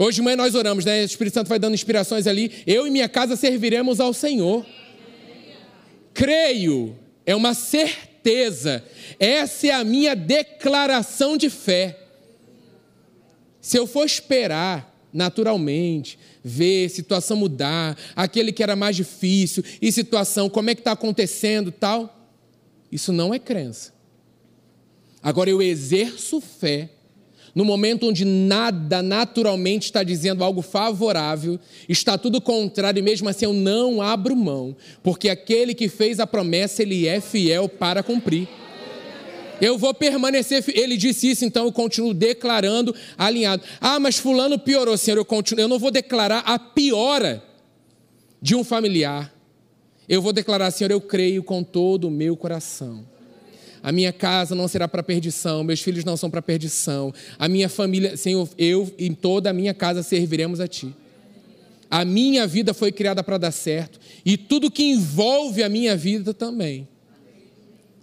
Hoje 0.00 0.16
de 0.16 0.22
manhã 0.22 0.36
nós 0.36 0.54
oramos, 0.54 0.84
né? 0.84 1.02
O 1.02 1.04
Espírito 1.04 1.34
Santo 1.34 1.48
vai 1.48 1.58
dando 1.58 1.74
inspirações 1.74 2.28
ali. 2.28 2.62
Eu 2.64 2.86
e 2.86 2.90
minha 2.90 3.08
casa 3.08 3.34
serviremos 3.34 3.98
ao 3.98 4.12
Senhor. 4.14 4.64
Creio, 6.14 6.96
é 7.26 7.34
uma 7.34 7.52
certeza. 7.52 8.84
Essa 9.18 9.66
é 9.66 9.70
a 9.72 9.82
minha 9.82 10.14
declaração 10.14 11.36
de 11.36 11.50
fé. 11.50 11.98
Se 13.60 13.76
eu 13.76 13.88
for 13.88 14.06
esperar 14.06 14.96
naturalmente, 15.12 16.16
ver 16.44 16.88
situação 16.90 17.36
mudar, 17.36 17.98
aquele 18.14 18.52
que 18.52 18.62
era 18.62 18.76
mais 18.76 18.94
difícil, 18.94 19.64
e 19.82 19.90
situação, 19.90 20.48
como 20.48 20.70
é 20.70 20.76
que 20.76 20.80
está 20.80 20.92
acontecendo 20.92 21.72
tal. 21.72 22.30
Isso 22.92 23.12
não 23.12 23.34
é 23.34 23.38
crença. 23.40 23.92
Agora 25.20 25.50
eu 25.50 25.60
exerço 25.60 26.40
fé 26.40 26.90
no 27.58 27.64
momento 27.64 28.06
onde 28.06 28.24
nada 28.24 29.02
naturalmente 29.02 29.86
está 29.86 30.04
dizendo 30.04 30.44
algo 30.44 30.62
favorável, 30.62 31.58
está 31.88 32.16
tudo 32.16 32.40
contrário, 32.40 33.00
e 33.00 33.02
mesmo 33.02 33.28
assim 33.28 33.46
eu 33.46 33.52
não 33.52 34.00
abro 34.00 34.36
mão, 34.36 34.76
porque 35.02 35.28
aquele 35.28 35.74
que 35.74 35.88
fez 35.88 36.20
a 36.20 36.26
promessa, 36.26 36.82
ele 36.82 37.08
é 37.08 37.20
fiel 37.20 37.68
para 37.68 38.00
cumprir. 38.00 38.46
Eu 39.60 39.76
vou 39.76 39.92
permanecer. 39.92 40.64
Ele 40.68 40.96
disse 40.96 41.30
isso, 41.30 41.44
então 41.44 41.64
eu 41.64 41.72
continuo 41.72 42.14
declarando 42.14 42.94
alinhado. 43.18 43.64
Ah, 43.80 43.98
mas 43.98 44.16
Fulano 44.16 44.56
piorou, 44.56 44.96
Senhor. 44.96 45.16
Eu, 45.16 45.24
continuo, 45.24 45.60
eu 45.60 45.66
não 45.66 45.80
vou 45.80 45.90
declarar 45.90 46.44
a 46.46 46.60
piora 46.60 47.42
de 48.40 48.54
um 48.54 48.62
familiar. 48.62 49.34
Eu 50.08 50.22
vou 50.22 50.32
declarar, 50.32 50.70
Senhor, 50.70 50.92
eu 50.92 51.00
creio 51.00 51.42
com 51.42 51.64
todo 51.64 52.06
o 52.06 52.10
meu 52.10 52.36
coração. 52.36 53.04
A 53.82 53.92
minha 53.92 54.12
casa 54.12 54.54
não 54.54 54.68
será 54.68 54.88
para 54.88 55.02
perdição, 55.02 55.62
meus 55.64 55.80
filhos 55.80 56.04
não 56.04 56.16
são 56.16 56.30
para 56.30 56.42
perdição. 56.42 57.12
A 57.38 57.48
minha 57.48 57.68
família, 57.68 58.16
Senhor, 58.16 58.48
eu 58.58 58.92
e 58.98 59.10
toda 59.10 59.50
a 59.50 59.52
minha 59.52 59.74
casa 59.74 60.02
serviremos 60.02 60.60
a 60.60 60.68
Ti. 60.68 60.94
A 61.90 62.04
minha 62.04 62.46
vida 62.46 62.74
foi 62.74 62.92
criada 62.92 63.22
para 63.22 63.38
dar 63.38 63.50
certo 63.50 63.98
e 64.24 64.36
tudo 64.36 64.70
que 64.70 64.82
envolve 64.82 65.62
a 65.62 65.68
minha 65.68 65.96
vida 65.96 66.34
também 66.34 66.86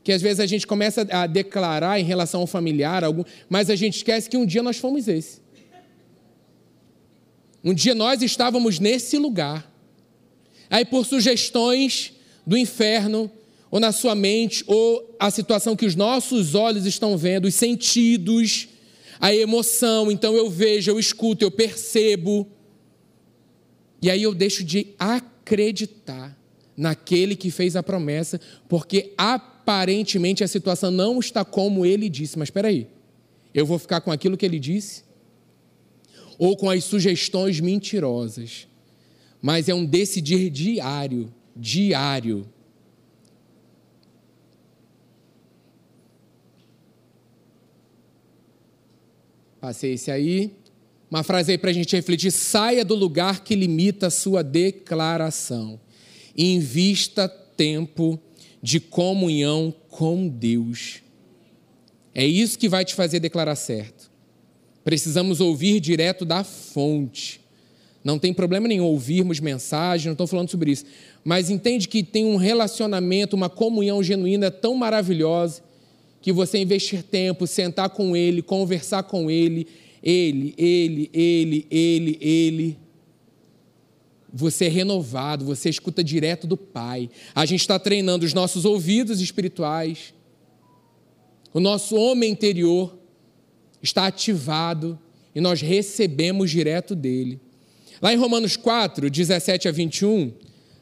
que 0.05 0.11
às 0.11 0.21
vezes 0.21 0.39
a 0.39 0.45
gente 0.45 0.67
começa 0.67 1.01
a 1.09 1.25
declarar 1.25 1.99
em 1.99 2.03
relação 2.03 2.41
ao 2.41 2.45
familiar, 2.45 3.03
algum, 3.03 3.23
mas 3.49 3.71
a 3.71 3.75
gente 3.75 3.97
esquece 3.97 4.29
que 4.29 4.37
um 4.37 4.45
dia 4.45 4.61
nós 4.61 4.77
fomos 4.77 5.07
esse. 5.07 5.41
Um 7.63 7.73
dia 7.73 7.95
nós 7.95 8.21
estávamos 8.21 8.77
nesse 8.77 9.17
lugar. 9.17 9.67
Aí, 10.69 10.85
por 10.85 11.07
sugestões 11.07 12.13
do 12.45 12.55
inferno, 12.55 13.31
ou 13.69 13.79
na 13.79 13.91
sua 13.91 14.15
mente, 14.15 14.63
ou 14.67 15.15
a 15.19 15.29
situação 15.31 15.75
que 15.75 15.85
os 15.85 15.95
nossos 15.95 16.55
olhos 16.55 16.85
estão 16.85 17.17
vendo, 17.17 17.45
os 17.45 17.55
sentidos, 17.55 18.69
a 19.19 19.33
emoção, 19.33 20.11
então 20.11 20.35
eu 20.35 20.49
vejo, 20.49 20.91
eu 20.91 20.99
escuto, 20.99 21.43
eu 21.43 21.51
percebo. 21.51 22.47
E 24.01 24.09
aí 24.09 24.21
eu 24.21 24.33
deixo 24.33 24.63
de 24.63 24.93
acreditar 24.99 26.37
naquele 26.75 27.35
que 27.35 27.49
fez 27.49 27.75
a 27.75 27.83
promessa, 27.83 28.39
porque 28.67 29.13
aparentemente 29.17 30.43
a 30.43 30.47
situação 30.47 30.91
não 30.91 31.19
está 31.19 31.45
como 31.45 31.85
ele 31.85 32.09
disse. 32.09 32.37
Mas 32.37 32.47
espera 32.47 32.67
aí, 32.67 32.87
eu 33.53 33.65
vou 33.65 33.79
ficar 33.79 34.01
com 34.01 34.11
aquilo 34.11 34.37
que 34.37 34.45
ele 34.45 34.59
disse? 34.59 35.03
Ou 36.37 36.57
com 36.57 36.69
as 36.69 36.83
sugestões 36.83 37.59
mentirosas? 37.59 38.67
Mas 39.41 39.69
é 39.69 39.73
um 39.73 39.85
decidir 39.85 40.49
diário, 40.49 41.33
diário. 41.55 42.47
Passei 49.65 49.93
esse 49.93 50.11
aí. 50.11 50.51
Uma 51.09 51.23
frase 51.23 51.51
aí 51.51 51.57
para 51.57 51.71
a 51.71 51.73
gente 51.73 51.95
refletir: 51.95 52.29
saia 52.29 52.85
do 52.85 52.93
lugar 52.93 53.43
que 53.43 53.55
limita 53.55 54.05
a 54.05 54.11
sua 54.11 54.43
declaração 54.43 55.79
invista 56.37 57.27
tempo 57.27 58.19
de 58.61 58.79
comunhão 58.79 59.73
com 59.89 60.27
Deus. 60.27 61.01
É 62.13 62.23
isso 62.23 62.59
que 62.59 62.69
vai 62.69 62.85
te 62.85 62.93
fazer 62.93 63.19
declarar 63.19 63.55
certo. 63.55 64.11
Precisamos 64.83 65.41
ouvir 65.41 65.79
direto 65.79 66.25
da 66.25 66.43
fonte. 66.43 67.41
Não 68.03 68.19
tem 68.19 68.31
problema 68.31 68.67
nenhum 68.67 68.85
ouvirmos 68.85 69.39
mensagem, 69.39 70.05
não 70.05 70.13
estou 70.13 70.27
falando 70.27 70.51
sobre 70.51 70.73
isso. 70.73 70.85
Mas 71.23 71.49
entende 71.49 71.87
que 71.87 72.03
tem 72.03 72.23
um 72.23 72.35
relacionamento, 72.35 73.35
uma 73.35 73.49
comunhão 73.49 74.03
genuína 74.03 74.51
tão 74.51 74.75
maravilhosa 74.75 75.63
que 76.25 76.33
você 76.33 76.57
investir 76.57 77.03
tempo, 77.03 77.45
sentar 77.45 77.87
com 77.91 78.17
ele, 78.17 78.41
conversar 78.41 79.03
com 79.03 79.29
ele, 79.29 79.67
ele, 80.01 80.55
ele, 80.57 81.07
ele, 81.13 81.67
ele, 81.69 82.17
ele. 82.19 82.77
Você 84.33 84.65
é 84.65 84.67
renovado, 84.67 85.45
você 85.45 85.69
escuta 85.69 86.03
direto 86.03 86.47
do 86.47 86.57
Pai. 86.57 87.11
A 87.35 87.45
gente 87.45 87.61
está 87.61 87.77
treinando 87.77 88.25
os 88.25 88.33
nossos 88.33 88.65
ouvidos 88.65 89.21
espirituais, 89.21 90.15
o 91.53 91.59
nosso 91.59 91.95
homem 91.95 92.31
interior 92.31 92.97
está 93.79 94.07
ativado 94.07 94.97
e 95.35 95.39
nós 95.39 95.61
recebemos 95.61 96.49
direto 96.49 96.95
dele. 96.95 97.39
Lá 98.01 98.11
em 98.11 98.17
Romanos 98.17 98.57
4, 98.57 99.11
17 99.11 99.67
a 99.67 99.71
21, 99.71 100.33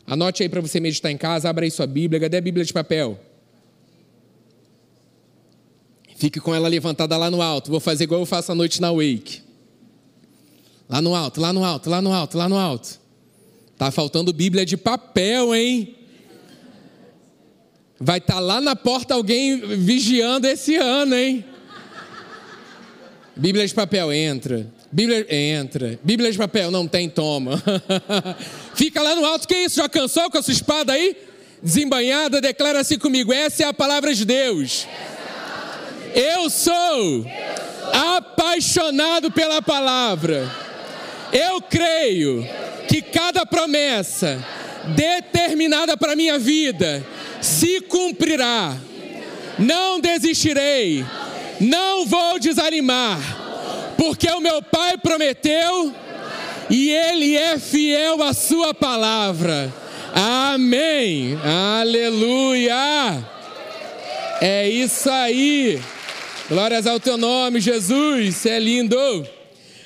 anote 0.07 0.41
aí 0.41 0.47
para 0.47 0.62
você 0.62 0.79
meditar 0.79 1.12
em 1.12 1.17
casa, 1.17 1.50
abra 1.50 1.65
aí 1.65 1.69
sua 1.69 1.85
Bíblia, 1.85 2.21
cadê 2.21 2.38
a 2.38 2.41
Bíblia 2.41 2.63
de 2.63 2.71
papel? 2.71 3.19
Fique 6.24 6.39
com 6.39 6.56
ela 6.56 6.70
levantada 6.70 7.18
lá 7.18 7.30
no 7.30 7.42
alto. 7.42 7.70
Vou 7.70 7.82
fazer 7.82 8.06
igual 8.06 8.22
eu 8.22 8.25
faço 8.25 8.50
à 8.50 8.56
noite 8.56 8.80
na 8.80 8.94
Wake. 8.94 9.42
Lá 10.88 11.01
no 11.01 11.13
alto, 11.13 11.42
lá 11.42 11.51
no 11.51 11.65
alto, 11.65 11.89
lá 11.89 12.01
no 12.01 12.13
alto, 12.13 12.38
lá 12.38 12.48
no 12.48 12.58
alto. 12.58 12.98
Tá 13.77 13.92
faltando 13.92 14.32
Bíblia 14.32 14.65
de 14.65 14.77
papel, 14.77 15.53
hein? 15.53 15.98
Vai 18.00 18.20
estar 18.20 18.36
tá 18.36 18.39
lá 18.39 18.62
na 18.62 18.74
porta 18.74 19.15
alguém 19.15 19.58
vigiando 19.77 20.48
esse 20.48 20.77
ano, 20.77 21.13
hein? 21.13 21.44
Bíblia 23.36 23.68
de 23.68 23.74
papel, 23.74 24.13
entra. 24.13 24.72
Bíblia, 24.89 25.27
entra. 25.30 26.00
Bíblia 26.01 26.32
de 26.32 26.38
papel, 26.38 26.72
não 26.72 26.88
tem, 26.88 27.10
toma. 27.10 27.62
Fica 28.75 29.01
lá 29.01 29.13
no 29.13 29.25
alto, 29.25 29.46
que 29.46 29.56
isso? 29.56 29.75
Já 29.75 29.89
cansou 29.89 30.32
com 30.32 30.38
a 30.38 30.42
sua 30.42 30.53
espada 30.53 30.94
aí? 30.94 31.18
Desembanhada, 31.62 32.39
declara 32.39 32.80
assim 32.80 32.98
comigo: 32.98 33.34
essa 33.34 33.63
é 33.63 33.65
a 33.65 33.74
palavra 33.74 34.15
de 34.15 34.24
Deus. 34.24 34.88
Eu 36.15 36.50
sou 36.50 37.25
apaixonado 38.15 39.32
pela 39.32 39.62
palavra. 39.62 40.50
Eu 41.32 41.62
creio 41.62 42.48
que 42.88 43.01
cada 43.01 43.46
promessa 43.46 44.43
determinada 44.96 45.98
para 45.98 46.15
minha 46.15 46.38
vida 46.38 47.03
se 47.41 47.82
cumprirá. 47.82 48.75
Não 49.58 50.00
desistirei 50.00 51.05
não 51.63 52.05
vou 52.05 52.39
desanimar, 52.39 53.20
porque 53.98 54.29
o 54.29 54.41
meu 54.41 54.62
Pai 54.62 54.98
prometeu 54.98 55.93
e 56.70 56.89
Ele 56.91 57.36
é 57.36 57.58
fiel 57.58 58.22
à 58.22 58.34
Sua 58.34 58.74
palavra. 58.74 59.74
Amém. 60.13 61.38
Aleluia. 61.79 63.24
É 64.41 64.67
isso 64.67 65.10
aí. 65.10 65.82
Glórias 66.50 66.85
ao 66.85 67.00
teu 67.00 67.17
nome, 67.17 67.62
Jesus. 67.62 68.35
Você 68.35 68.50
é 68.50 68.59
lindo. 68.59 68.97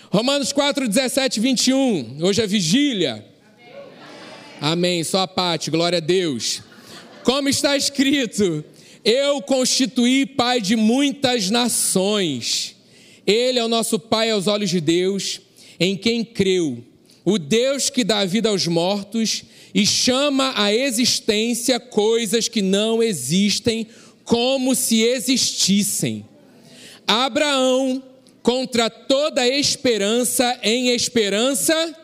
Romanos 0.09 0.51
4, 0.51 0.87
17, 0.87 1.39
21. 1.39 2.17
Hoje 2.23 2.41
é 2.41 2.47
vigília. 2.47 3.23
Amém. 4.59 5.03
Só 5.03 5.19
a 5.19 5.27
parte. 5.27 5.69
Glória 5.69 5.97
a 5.97 6.01
Deus. 6.01 6.63
Como 7.23 7.47
está 7.47 7.77
escrito: 7.77 8.65
eu 9.05 9.39
constituí 9.43 10.25
pai 10.25 10.59
de 10.59 10.75
muitas 10.75 11.51
nações. 11.51 12.75
Ele 13.25 13.59
é 13.59 13.63
o 13.63 13.69
nosso 13.69 13.99
pai 13.99 14.31
aos 14.31 14.47
olhos 14.47 14.71
de 14.71 14.81
Deus, 14.81 15.39
em 15.79 15.95
quem 15.95 16.25
creu. 16.25 16.83
O 17.23 17.37
Deus 17.37 17.91
que 17.91 18.03
dá 18.03 18.25
vida 18.25 18.49
aos 18.49 18.65
mortos 18.65 19.43
e 19.75 19.85
chama 19.85 20.53
à 20.55 20.73
existência 20.73 21.79
coisas 21.79 22.47
que 22.47 22.63
não 22.63 23.03
existem, 23.03 23.85
como 24.23 24.73
se 24.73 25.03
existissem. 25.03 26.25
Abraão, 27.07 28.03
contra 28.43 28.89
toda 28.89 29.47
esperança, 29.47 30.59
em 30.61 30.89
esperança, 30.89 31.95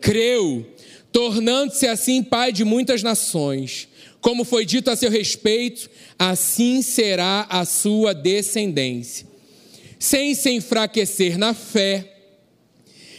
creu, 0.00 0.66
tornando-se 1.12 1.86
assim 1.86 2.22
pai 2.22 2.50
de 2.50 2.64
muitas 2.64 3.02
nações. 3.02 3.88
Como 4.20 4.44
foi 4.44 4.64
dito 4.64 4.90
a 4.90 4.96
seu 4.96 5.10
respeito, 5.10 5.90
assim 6.18 6.82
será 6.82 7.46
a 7.50 7.64
sua 7.64 8.14
descendência. 8.14 9.26
Sem 9.98 10.34
se 10.34 10.50
enfraquecer 10.50 11.36
na 11.36 11.52
fé, 11.52 12.14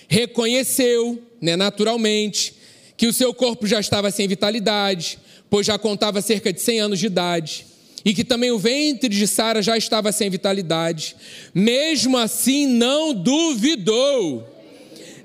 reconheceu, 0.07 1.21
né, 1.39 1.55
naturalmente, 1.55 2.55
que 2.97 3.07
o 3.07 3.13
seu 3.13 3.33
corpo 3.33 3.67
já 3.67 3.79
estava 3.79 4.11
sem 4.11 4.27
vitalidade, 4.27 5.19
pois 5.49 5.65
já 5.65 5.77
contava 5.77 6.21
cerca 6.21 6.51
de 6.51 6.61
100 6.61 6.79
anos 6.79 6.99
de 6.99 7.05
idade, 7.05 7.65
e 8.03 8.13
que 8.13 8.23
também 8.23 8.51
o 8.51 8.59
ventre 8.59 9.09
de 9.09 9.27
Sara 9.27 9.61
já 9.61 9.77
estava 9.77 10.11
sem 10.11 10.29
vitalidade. 10.29 11.15
Mesmo 11.53 12.17
assim, 12.17 12.67
não 12.67 13.13
duvidou, 13.13 14.47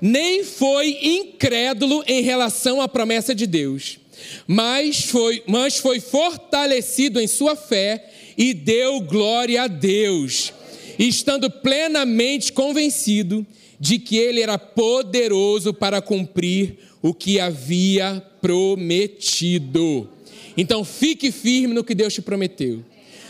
nem 0.01 0.43
foi 0.43 0.97
incrédulo 1.01 2.03
em 2.07 2.21
relação 2.21 2.81
à 2.81 2.87
promessa 2.87 3.33
de 3.33 3.47
Deus 3.47 3.99
mas 4.47 5.05
foi, 5.05 5.43
mas 5.47 5.77
foi 5.77 5.99
fortalecido 5.99 7.19
em 7.19 7.27
sua 7.27 7.55
fé 7.55 8.09
e 8.37 8.53
deu 8.53 9.01
glória 9.01 9.63
a 9.63 9.67
Deus, 9.67 10.53
estando 10.99 11.49
plenamente 11.49 12.51
convencido 12.51 13.45
de 13.79 13.99
que 13.99 14.17
ele 14.17 14.41
era 14.41 14.57
poderoso 14.57 15.73
para 15.73 16.01
cumprir 16.01 16.77
o 17.01 17.13
que 17.13 17.39
havia 17.39 18.21
prometido. 18.41 20.09
Então 20.57 20.83
fique 20.83 21.31
firme 21.31 21.73
no 21.73 21.83
que 21.83 21.95
Deus 21.95 22.13
te 22.13 22.21
prometeu. 22.21 22.83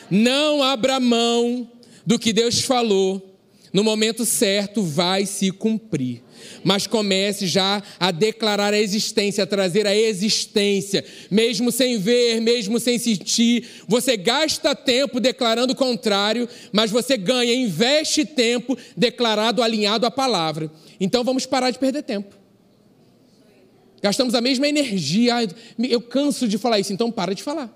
Não 0.10 0.62
abra 0.62 1.00
mão 1.00 1.70
do 2.06 2.20
que 2.20 2.32
Deus 2.32 2.62
falou. 2.62 3.38
No 3.74 3.84
momento 3.84 4.26
certo 4.26 4.84
vai 4.84 5.26
se 5.26 5.52
cumprir 5.52 6.26
mas 6.64 6.88
comece 6.88 7.48
já 7.48 7.82
a 8.00 8.12
declarar 8.12 8.74
a 8.74 8.80
existência, 8.80 9.44
a 9.44 9.48
trazer 9.48 9.86
a 9.88 9.96
existência, 9.96 11.04
mesmo 11.30 11.72
sem 11.72 11.98
ver, 11.98 12.40
mesmo 12.42 12.80
sem 12.80 12.98
sentir. 12.98 13.66
Você 13.88 14.18
gasta 14.18 14.76
tempo 14.76 15.20
declarando 15.20 15.74
o 15.74 15.76
contrário, 15.76 16.48
mas 16.72 16.92
você 16.92 17.18
ganha, 17.18 17.54
investe 17.54 18.26
tempo 18.26 18.78
declarado, 18.96 19.62
alinhado 19.62 20.06
à 20.06 20.12
palavra. 20.12 20.72
Então 21.00 21.24
vamos 21.24 21.46
parar 21.46 21.72
de 21.72 21.80
perder 21.80 22.04
tempo. 22.04 22.45
Gastamos 24.06 24.36
a 24.36 24.42
mesma 24.42 24.68
energia. 24.68 25.36
Eu 25.78 26.02
canso 26.02 26.48
de 26.48 26.58
falar 26.58 26.80
isso, 26.80 26.94
então 26.94 27.12
para 27.12 27.34
de 27.34 27.42
falar. 27.42 27.70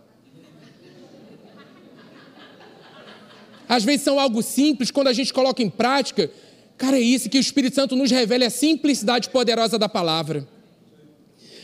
Às 3.67 3.83
vezes 3.83 4.01
são 4.01 4.19
algo 4.19 4.41
simples, 4.41 4.91
quando 4.91 5.07
a 5.07 5.13
gente 5.13 5.31
coloca 5.33 5.61
em 5.61 5.69
prática, 5.69 6.31
Cara, 6.79 6.97
é 6.97 7.01
isso 7.01 7.29
que 7.29 7.37
o 7.37 7.41
Espírito 7.41 7.75
Santo 7.75 7.93
nos 7.93 8.09
revela, 8.09 8.45
é 8.45 8.47
a 8.47 8.49
simplicidade 8.49 9.29
poderosa 9.29 9.77
da 9.77 9.89
palavra. 9.89 10.47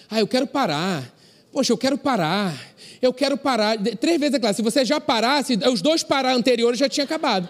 Ah, 0.10 0.20
eu 0.20 0.28
quero 0.28 0.46
parar. 0.46 1.10
Poxa, 1.54 1.72
eu 1.72 1.78
quero 1.78 1.98
parar. 1.98 2.54
Eu 3.02 3.14
quero 3.14 3.38
parar. 3.38 3.78
Três 3.78 4.20
vezes 4.20 4.36
é 4.36 4.40
claro. 4.40 4.54
Se 4.54 4.62
você 4.62 4.84
já 4.84 5.00
parasse, 5.00 5.58
os 5.72 5.82
dois 5.82 6.04
parar 6.04 6.36
anteriores 6.36 6.78
já 6.78 6.90
tinha 6.90 7.06
acabado. 7.06 7.48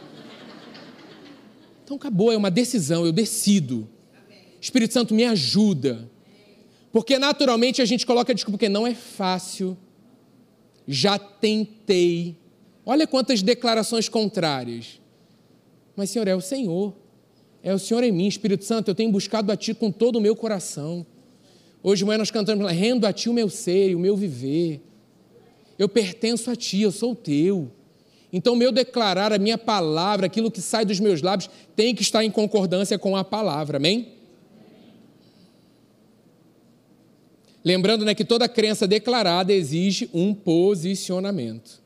Então 1.83 1.97
acabou, 1.97 2.31
é 2.31 2.37
uma 2.37 2.51
decisão, 2.51 3.03
eu 3.03 3.11
decido. 3.11 3.89
Espírito 4.61 4.93
Santo 4.93 5.15
me 5.15 5.25
ajuda. 5.25 6.07
Porque 6.95 7.19
naturalmente 7.19 7.81
a 7.81 7.85
gente 7.85 8.05
coloca 8.05 8.33
desculpa, 8.33 8.57
porque 8.57 8.69
não 8.69 8.87
é 8.87 8.95
fácil. 8.95 9.77
Já 10.87 11.19
tentei. 11.19 12.37
Olha 12.85 13.05
quantas 13.05 13.41
declarações 13.41 14.07
contrárias. 14.07 15.01
Mas, 15.93 16.09
Senhor, 16.09 16.25
é 16.25 16.33
o 16.33 16.39
Senhor. 16.39 16.93
É 17.61 17.73
o 17.73 17.79
Senhor 17.79 18.01
em 18.01 18.13
mim, 18.13 18.27
Espírito 18.27 18.63
Santo, 18.63 18.87
eu 18.87 18.95
tenho 18.95 19.11
buscado 19.11 19.51
a 19.51 19.57
Ti 19.57 19.73
com 19.73 19.91
todo 19.91 20.15
o 20.15 20.21
meu 20.21 20.37
coração. 20.37 21.05
Hoje 21.83 21.99
de 21.99 22.05
manhã 22.05 22.19
nós 22.19 22.31
cantamos, 22.31 22.71
rendo 22.71 23.05
a 23.05 23.11
Ti 23.11 23.27
o 23.27 23.33
meu 23.33 23.49
ser 23.49 23.89
e 23.89 23.95
o 23.95 23.99
meu 23.99 24.15
viver. 24.15 24.81
Eu 25.77 25.89
pertenço 25.89 26.49
a 26.49 26.55
Ti, 26.55 26.79
eu 26.79 26.93
sou 26.93 27.13
Teu. 27.13 27.69
Então, 28.31 28.55
meu 28.55 28.71
declarar, 28.71 29.33
a 29.33 29.37
minha 29.37 29.57
palavra, 29.57 30.27
aquilo 30.27 30.49
que 30.49 30.61
sai 30.61 30.85
dos 30.85 31.01
meus 31.01 31.21
lábios, 31.21 31.49
tem 31.75 31.93
que 31.93 32.03
estar 32.03 32.23
em 32.23 32.31
concordância 32.31 32.97
com 32.97 33.17
a 33.17 33.23
palavra, 33.25 33.75
amém? 33.75 34.14
Lembrando 37.65 38.05
né, 38.05 38.13
que 38.13 38.23
toda 38.23 38.47
crença 38.47 38.87
declarada 38.87 39.51
exige 39.51 40.07
um 40.13 40.35
posicionamento. 40.35 41.81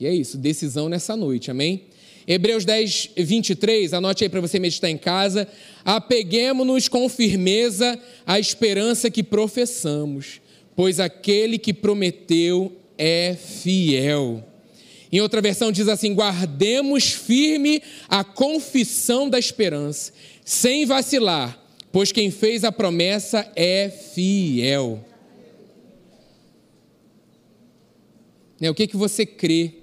E 0.00 0.04
é 0.04 0.12
isso, 0.12 0.36
decisão 0.36 0.88
nessa 0.88 1.16
noite, 1.16 1.48
amém? 1.48 1.84
Hebreus 2.26 2.64
10, 2.64 3.10
23, 3.16 3.94
anote 3.94 4.24
aí 4.24 4.28
para 4.28 4.40
você 4.40 4.58
meditar 4.58 4.90
em 4.90 4.98
casa. 4.98 5.46
Apeguemos-nos 5.84 6.88
com 6.88 7.08
firmeza 7.08 7.96
à 8.26 8.40
esperança 8.40 9.08
que 9.08 9.22
professamos, 9.22 10.40
pois 10.74 10.98
aquele 10.98 11.56
que 11.56 11.72
prometeu 11.72 12.72
é 12.98 13.36
fiel. 13.36 14.44
Em 15.12 15.20
outra 15.20 15.40
versão 15.40 15.70
diz 15.70 15.86
assim: 15.86 16.14
guardemos 16.14 17.12
firme 17.12 17.80
a 18.08 18.24
confissão 18.24 19.28
da 19.28 19.38
esperança, 19.38 20.12
sem 20.44 20.84
vacilar, 20.84 21.60
pois 21.92 22.10
quem 22.10 22.28
fez 22.32 22.64
a 22.64 22.72
promessa 22.72 23.48
é 23.54 23.88
fiel. 23.88 25.11
Né, 28.62 28.70
o 28.70 28.74
que, 28.76 28.86
que 28.86 28.96
você 28.96 29.26
crê, 29.26 29.74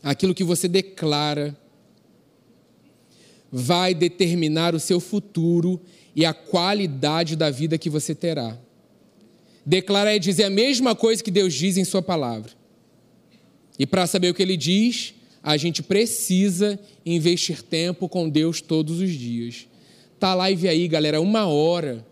aquilo 0.00 0.32
que 0.32 0.44
você 0.44 0.68
declara, 0.68 1.58
vai 3.50 3.92
determinar 3.96 4.76
o 4.76 4.78
seu 4.78 5.00
futuro 5.00 5.80
e 6.14 6.24
a 6.24 6.32
qualidade 6.32 7.34
da 7.34 7.50
vida 7.50 7.76
que 7.76 7.90
você 7.90 8.14
terá. 8.14 8.56
Declarar 9.66 10.12
é 10.14 10.20
dizer 10.20 10.44
a 10.44 10.50
mesma 10.50 10.94
coisa 10.94 11.20
que 11.20 11.32
Deus 11.32 11.52
diz 11.52 11.76
em 11.76 11.84
Sua 11.84 12.00
palavra. 12.00 12.52
E 13.76 13.88
para 13.88 14.06
saber 14.06 14.30
o 14.30 14.34
que 14.34 14.42
Ele 14.42 14.56
diz, 14.56 15.12
a 15.42 15.56
gente 15.56 15.82
precisa 15.82 16.78
investir 17.04 17.60
tempo 17.60 18.08
com 18.08 18.28
Deus 18.28 18.60
todos 18.60 19.00
os 19.00 19.10
dias. 19.10 19.66
Tá 20.16 20.32
live 20.32 20.68
aí, 20.68 20.86
galera, 20.86 21.20
uma 21.20 21.48
hora. 21.48 22.06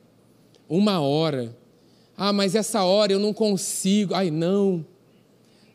Uma 0.68 0.98
hora. 0.98 1.56
Ah, 2.16 2.32
mas 2.32 2.56
essa 2.56 2.82
hora 2.82 3.12
eu 3.12 3.20
não 3.20 3.32
consigo. 3.32 4.12
Ai, 4.12 4.28
não. 4.28 4.84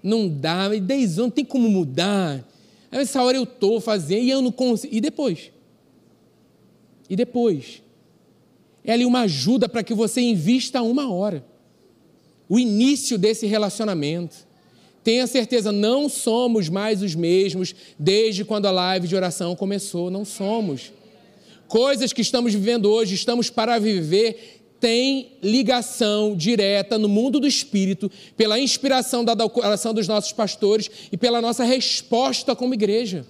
Não 0.05 0.29
dá. 0.29 0.69
Dez 0.69 1.03
anos, 1.03 1.17
não 1.17 1.29
tem 1.29 1.43
como 1.43 1.69
mudar. 1.69 2.47
Essa 2.91 3.21
hora 3.21 3.37
eu 3.37 3.43
estou 3.43 3.81
fazendo 3.81 4.23
e 4.23 4.29
eu 4.29 4.41
não 4.41 4.51
consigo. 4.51 4.93
E 4.93 5.01
depois? 5.01 5.51
E 7.09 7.15
depois? 7.15 7.81
É 8.83 8.93
ali 8.93 9.05
uma 9.05 9.21
ajuda 9.21 9.67
para 9.67 9.83
que 9.83 9.93
você 9.93 10.21
invista 10.21 10.81
uma 10.81 11.11
hora 11.11 11.43
o 12.47 12.59
início 12.59 13.17
desse 13.17 13.45
relacionamento. 13.45 14.35
Tenha 15.03 15.27
certeza, 15.27 15.71
não 15.71 16.09
somos 16.09 16.69
mais 16.69 17.01
os 17.01 17.13
mesmos 17.13 17.75
desde 17.97 18.43
quando 18.43 18.65
a 18.65 18.71
live 18.71 19.07
de 19.07 19.15
oração 19.15 19.55
começou. 19.55 20.09
Não 20.09 20.25
somos. 20.25 20.91
Coisas 21.67 22.13
que 22.13 22.21
estamos 22.21 22.53
vivendo 22.53 22.91
hoje, 22.91 23.15
estamos 23.15 23.49
para 23.49 23.77
viver, 23.79 24.63
tem 24.79 25.37
ligação 25.41 26.35
direta 26.35 26.97
no 26.97 27.07
mundo 27.07 27.39
do 27.39 27.47
espírito, 27.47 28.11
pela 28.35 28.59
inspiração 28.59 29.23
da 29.23 29.33
oração 29.55 29.93
dos 29.93 30.07
nossos 30.07 30.31
pastores 30.31 30.89
e 31.11 31.17
pela 31.17 31.41
nossa 31.41 31.63
resposta 31.63 32.55
como 32.55 32.73
igreja. 32.73 33.25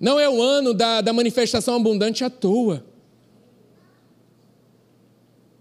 Não 0.00 0.18
é 0.18 0.28
o 0.28 0.40
ano 0.40 0.72
da, 0.72 1.00
da 1.00 1.12
manifestação 1.12 1.74
abundante 1.74 2.24
à 2.24 2.30
toa. 2.30 2.84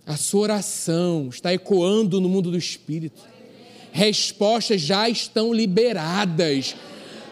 A 0.06 0.16
sua 0.16 0.42
oração 0.42 1.30
está 1.30 1.54
ecoando 1.54 2.22
no 2.22 2.30
mundo 2.30 2.52
do 2.52 2.58
espírito. 2.58 3.22
Respostas 3.92 4.80
já 4.80 5.10
estão 5.10 5.52
liberadas. 5.52 6.76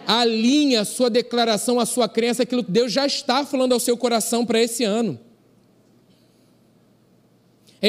Alinhe 0.06 0.76
a 0.76 0.84
sua 0.84 1.10
declaração, 1.10 1.80
a 1.80 1.86
sua 1.86 2.10
crença, 2.10 2.44
aquilo 2.44 2.64
que 2.64 2.72
Deus 2.72 2.92
já 2.92 3.06
está 3.06 3.46
falando 3.46 3.74
ao 3.74 3.80
seu 3.80 3.96
coração 3.96 4.46
para 4.46 4.62
esse 4.62 4.84
ano. 4.84 5.20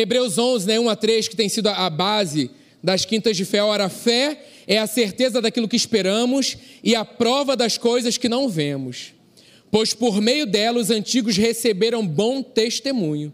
Hebreus 0.00 0.36
11, 0.36 0.66
né, 0.66 0.78
1 0.78 0.88
a 0.90 0.96
3, 0.96 1.28
que 1.28 1.36
tem 1.36 1.48
sido 1.48 1.68
a 1.68 1.88
base 1.88 2.50
das 2.82 3.06
quintas 3.06 3.36
de 3.36 3.46
fé. 3.46 3.62
Ora, 3.62 3.86
a 3.86 3.88
fé 3.88 4.38
é 4.66 4.78
a 4.78 4.86
certeza 4.86 5.40
daquilo 5.40 5.66
que 5.66 5.76
esperamos 5.76 6.58
e 6.84 6.94
a 6.94 7.04
prova 7.04 7.56
das 7.56 7.78
coisas 7.78 8.18
que 8.18 8.28
não 8.28 8.46
vemos. 8.46 9.14
Pois 9.70 9.94
por 9.94 10.20
meio 10.20 10.46
dela 10.46 10.78
os 10.78 10.90
antigos 10.90 11.36
receberam 11.36 12.06
bom 12.06 12.42
testemunho. 12.42 13.32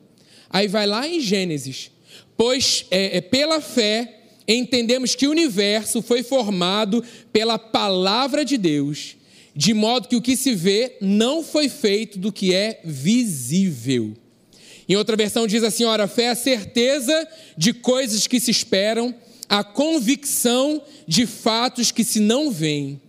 Aí 0.48 0.68
vai 0.68 0.86
lá 0.86 1.06
em 1.06 1.18
Gênesis. 1.18 1.90
Pois 2.36 2.86
é, 2.90 3.16
é, 3.16 3.20
pela 3.20 3.60
fé 3.60 4.20
entendemos 4.46 5.14
que 5.16 5.26
o 5.26 5.30
universo 5.30 6.00
foi 6.00 6.22
formado 6.22 7.02
pela 7.32 7.58
palavra 7.58 8.44
de 8.44 8.56
Deus, 8.56 9.16
de 9.54 9.74
modo 9.74 10.08
que 10.08 10.16
o 10.16 10.22
que 10.22 10.36
se 10.36 10.54
vê 10.54 10.96
não 11.00 11.42
foi 11.42 11.68
feito 11.68 12.18
do 12.18 12.32
que 12.32 12.54
é 12.54 12.80
visível. 12.84 14.14
Em 14.92 14.96
outra 14.96 15.16
versão 15.16 15.46
diz 15.46 15.64
assim: 15.64 15.84
ora, 15.84 16.06
fé 16.06 16.24
é 16.24 16.28
a 16.28 16.34
certeza 16.34 17.26
de 17.56 17.72
coisas 17.72 18.26
que 18.26 18.38
se 18.38 18.50
esperam, 18.50 19.14
a 19.48 19.64
convicção 19.64 20.82
de 21.08 21.26
fatos 21.26 21.90
que 21.90 22.04
se 22.04 22.20
não 22.20 22.50
veem. 22.50 23.00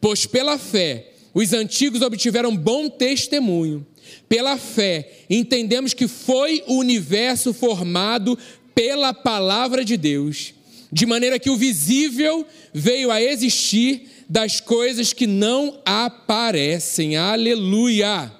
Pois 0.00 0.26
pela 0.26 0.58
fé 0.58 1.12
os 1.32 1.52
antigos 1.52 2.02
obtiveram 2.02 2.56
bom 2.56 2.90
testemunho. 2.90 3.86
Pela 4.28 4.58
fé, 4.58 5.12
entendemos 5.30 5.94
que 5.94 6.08
foi 6.08 6.64
o 6.66 6.74
universo 6.74 7.54
formado 7.54 8.36
pela 8.74 9.14
palavra 9.14 9.84
de 9.84 9.96
Deus, 9.96 10.52
de 10.90 11.06
maneira 11.06 11.38
que 11.38 11.50
o 11.50 11.56
visível 11.56 12.44
veio 12.74 13.12
a 13.12 13.22
existir 13.22 14.08
das 14.28 14.60
coisas 14.60 15.12
que 15.12 15.28
não 15.28 15.80
aparecem. 15.84 17.16
Aleluia! 17.16 18.37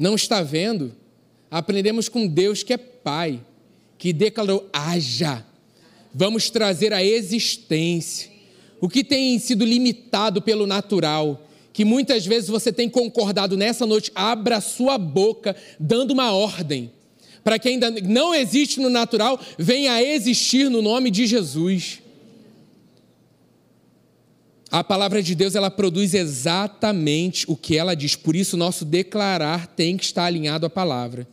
Não 0.00 0.14
está 0.14 0.42
vendo? 0.42 0.96
Aprendemos 1.50 2.08
com 2.08 2.26
Deus 2.26 2.62
que 2.62 2.72
é 2.72 2.78
Pai, 2.78 3.38
que 3.98 4.14
declarou: 4.14 4.66
haja. 4.72 5.44
Vamos 6.14 6.48
trazer 6.48 6.94
a 6.94 7.04
existência. 7.04 8.30
O 8.80 8.88
que 8.88 9.04
tem 9.04 9.38
sido 9.38 9.62
limitado 9.62 10.40
pelo 10.40 10.66
natural, 10.66 11.46
que 11.70 11.84
muitas 11.84 12.24
vezes 12.24 12.48
você 12.48 12.72
tem 12.72 12.88
concordado 12.88 13.58
nessa 13.58 13.84
noite, 13.84 14.10
abra 14.14 14.58
sua 14.62 14.96
boca, 14.96 15.54
dando 15.78 16.12
uma 16.12 16.32
ordem, 16.32 16.90
para 17.44 17.58
que 17.58 17.68
ainda 17.68 17.90
não 17.90 18.34
existe 18.34 18.80
no 18.80 18.88
natural, 18.88 19.38
venha 19.58 19.92
a 19.92 20.02
existir 20.02 20.70
no 20.70 20.80
nome 20.80 21.10
de 21.10 21.26
Jesus. 21.26 22.00
A 24.70 24.84
palavra 24.84 25.20
de 25.20 25.34
Deus, 25.34 25.56
ela 25.56 25.70
produz 25.70 26.14
exatamente 26.14 27.44
o 27.48 27.56
que 27.56 27.76
ela 27.76 27.96
diz, 27.96 28.14
por 28.14 28.36
isso 28.36 28.56
nosso 28.56 28.84
declarar 28.84 29.66
tem 29.66 29.96
que 29.96 30.04
estar 30.04 30.26
alinhado 30.26 30.64
à 30.64 30.70
palavra. 30.70 31.26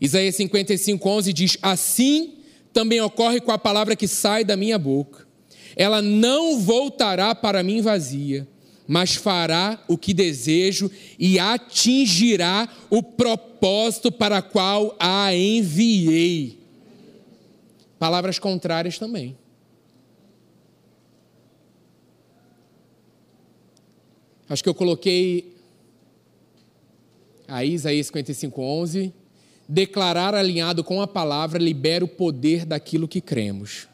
Isaías 0.00 0.34
55, 0.34 1.08
11 1.08 1.32
diz: 1.32 1.58
Assim 1.62 2.34
também 2.72 3.00
ocorre 3.00 3.40
com 3.40 3.52
a 3.52 3.58
palavra 3.58 3.94
que 3.94 4.08
sai 4.08 4.44
da 4.44 4.56
minha 4.56 4.78
boca. 4.78 5.24
Ela 5.76 6.02
não 6.02 6.58
voltará 6.58 7.32
para 7.32 7.62
mim 7.62 7.80
vazia, 7.80 8.48
mas 8.88 9.14
fará 9.14 9.80
o 9.86 9.96
que 9.96 10.12
desejo 10.12 10.90
e 11.16 11.38
atingirá 11.38 12.68
o 12.90 13.04
propósito 13.04 14.10
para 14.10 14.42
qual 14.42 14.96
a 14.98 15.32
enviei. 15.32 16.58
Palavras 18.00 18.38
contrárias 18.38 18.98
também. 18.98 19.36
Acho 24.50 24.64
que 24.64 24.68
eu 24.68 24.74
coloquei 24.74 25.56
aí 27.46 27.72
Isaías 27.72 28.08
55, 28.08 28.60
11. 28.60 29.14
Declarar 29.68 30.34
alinhado 30.34 30.82
com 30.82 31.00
a 31.00 31.06
palavra 31.06 31.56
libera 31.56 32.04
o 32.04 32.08
poder 32.08 32.66
daquilo 32.66 33.06
que 33.06 33.20
cremos. 33.20 33.88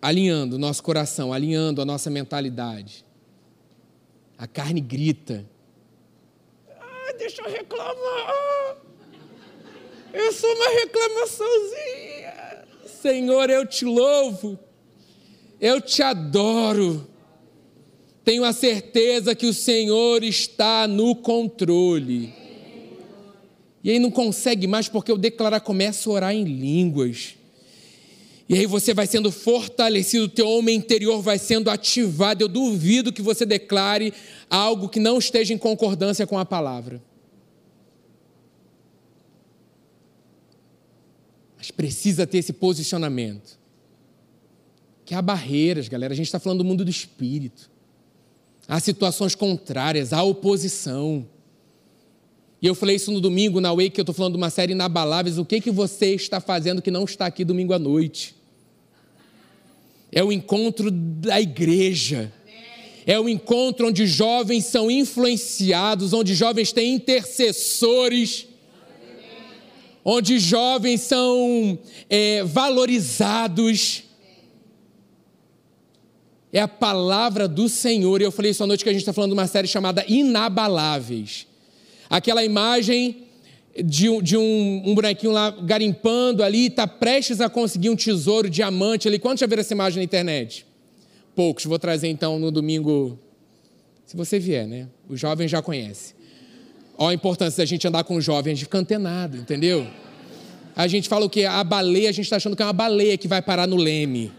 alinhando 0.00 0.56
o 0.56 0.58
nosso 0.58 0.82
coração, 0.82 1.32
alinhando 1.32 1.82
a 1.82 1.84
nossa 1.84 2.08
mentalidade. 2.08 3.04
A 4.38 4.46
carne 4.46 4.80
grita. 4.80 5.44
Ah, 6.80 7.12
deixa 7.18 7.42
eu 7.42 7.50
reclamar. 7.50 8.87
Eu 10.18 10.32
sou 10.32 10.52
uma 10.52 10.68
reclamaçãozinha. 10.70 12.64
Senhor, 13.00 13.48
eu 13.48 13.64
te 13.64 13.84
louvo. 13.84 14.58
Eu 15.60 15.80
te 15.80 16.02
adoro. 16.02 17.08
Tenho 18.24 18.44
a 18.44 18.52
certeza 18.52 19.32
que 19.36 19.46
o 19.46 19.54
Senhor 19.54 20.24
está 20.24 20.88
no 20.88 21.14
controle. 21.14 22.34
E 23.82 23.92
aí 23.92 24.00
não 24.00 24.10
consegue 24.10 24.66
mais 24.66 24.88
porque 24.88 25.12
eu 25.12 25.16
declarar 25.16 25.60
começa 25.60 26.10
a 26.10 26.12
orar 26.12 26.34
em 26.34 26.42
línguas. 26.42 27.36
E 28.48 28.54
aí 28.54 28.66
você 28.66 28.92
vai 28.92 29.06
sendo 29.06 29.30
fortalecido, 29.30 30.24
o 30.24 30.28
teu 30.28 30.48
homem 30.48 30.74
interior 30.74 31.22
vai 31.22 31.38
sendo 31.38 31.70
ativado. 31.70 32.42
Eu 32.42 32.48
duvido 32.48 33.12
que 33.12 33.22
você 33.22 33.46
declare 33.46 34.12
algo 34.50 34.88
que 34.88 34.98
não 34.98 35.18
esteja 35.18 35.54
em 35.54 35.58
concordância 35.58 36.26
com 36.26 36.36
a 36.36 36.44
palavra. 36.44 37.00
Precisa 41.72 42.26
ter 42.26 42.38
esse 42.38 42.52
posicionamento. 42.52 43.58
Que 45.04 45.14
há 45.14 45.22
barreiras, 45.22 45.88
galera. 45.88 46.12
A 46.12 46.16
gente 46.16 46.26
está 46.26 46.38
falando 46.38 46.58
do 46.58 46.64
mundo 46.64 46.84
do 46.84 46.90
espírito. 46.90 47.70
Há 48.66 48.78
situações 48.80 49.34
contrárias, 49.34 50.12
há 50.12 50.22
oposição. 50.22 51.26
E 52.60 52.66
eu 52.66 52.74
falei 52.74 52.96
isso 52.96 53.10
no 53.10 53.20
domingo, 53.20 53.60
na 53.60 53.70
Wake, 53.70 53.98
eu 53.98 54.02
estou 54.02 54.14
falando 54.14 54.32
de 54.32 54.38
uma 54.38 54.50
série 54.50 54.72
inabaláveis. 54.72 55.38
O 55.38 55.44
que, 55.44 55.60
que 55.60 55.70
você 55.70 56.14
está 56.14 56.40
fazendo 56.40 56.82
que 56.82 56.90
não 56.90 57.04
está 57.04 57.26
aqui 57.26 57.44
domingo 57.44 57.72
à 57.72 57.78
noite? 57.78 58.38
é 60.12 60.22
o 60.22 60.32
encontro 60.32 60.90
da 60.90 61.40
igreja. 61.40 62.32
É 63.06 63.18
o 63.18 63.28
encontro 63.28 63.88
onde 63.88 64.06
jovens 64.06 64.66
são 64.66 64.90
influenciados, 64.90 66.12
onde 66.12 66.34
jovens 66.34 66.72
têm 66.72 66.94
intercessores, 66.94 68.46
onde 70.10 70.38
jovens 70.38 71.02
são 71.02 71.78
é, 72.08 72.42
valorizados. 72.42 74.04
É 76.50 76.60
a 76.60 76.66
palavra 76.66 77.46
do 77.46 77.68
Senhor. 77.68 78.22
E 78.22 78.24
eu 78.24 78.32
falei 78.32 78.52
isso 78.52 78.64
à 78.64 78.66
noite 78.66 78.82
que 78.82 78.88
a 78.88 78.92
gente 78.92 79.02
está 79.02 79.12
falando 79.12 79.32
de 79.32 79.38
uma 79.38 79.46
série 79.46 79.68
chamada 79.68 80.02
Inabaláveis. 80.08 81.46
Aquela 82.08 82.42
imagem 82.42 83.24
de, 83.84 84.08
um, 84.08 84.22
de 84.22 84.34
um, 84.34 84.82
um, 84.86 84.94
bonequinho 84.94 85.30
lá 85.30 85.50
garimpando 85.50 86.42
ali, 86.42 86.68
está 86.68 86.86
prestes 86.86 87.42
a 87.42 87.50
conseguir 87.50 87.90
um 87.90 87.96
tesouro, 87.96 88.48
diamante 88.48 89.06
ali. 89.06 89.18
Quantos 89.18 89.40
já 89.40 89.46
viram 89.46 89.60
essa 89.60 89.74
imagem 89.74 89.98
na 89.98 90.04
internet? 90.04 90.64
Poucos. 91.34 91.66
Vou 91.66 91.78
trazer 91.78 92.08
então 92.08 92.38
no 92.38 92.50
domingo, 92.50 93.18
se 94.06 94.16
você 94.16 94.38
vier, 94.38 94.66
né? 94.66 94.88
Os 95.06 95.20
jovens 95.20 95.50
já 95.50 95.60
conhecem. 95.60 96.16
Olha 97.00 97.12
a 97.12 97.14
importância 97.14 97.62
da 97.62 97.64
gente 97.64 97.86
andar 97.86 98.02
com 98.02 98.16
o 98.16 98.20
jovem, 98.20 98.52
a 98.52 98.56
gente 98.56 98.64
fica 98.64 98.76
antenado, 98.76 99.36
entendeu? 99.36 99.86
A 100.74 100.88
gente 100.88 101.08
fala 101.08 101.24
o 101.24 101.30
quê? 101.30 101.44
A 101.44 101.62
baleia, 101.62 102.08
a 102.08 102.12
gente 102.12 102.24
está 102.24 102.36
achando 102.36 102.56
que 102.56 102.62
é 102.62 102.66
uma 102.66 102.72
baleia 102.72 103.16
que 103.16 103.28
vai 103.28 103.40
parar 103.40 103.68
no 103.68 103.76
leme. 103.76 104.32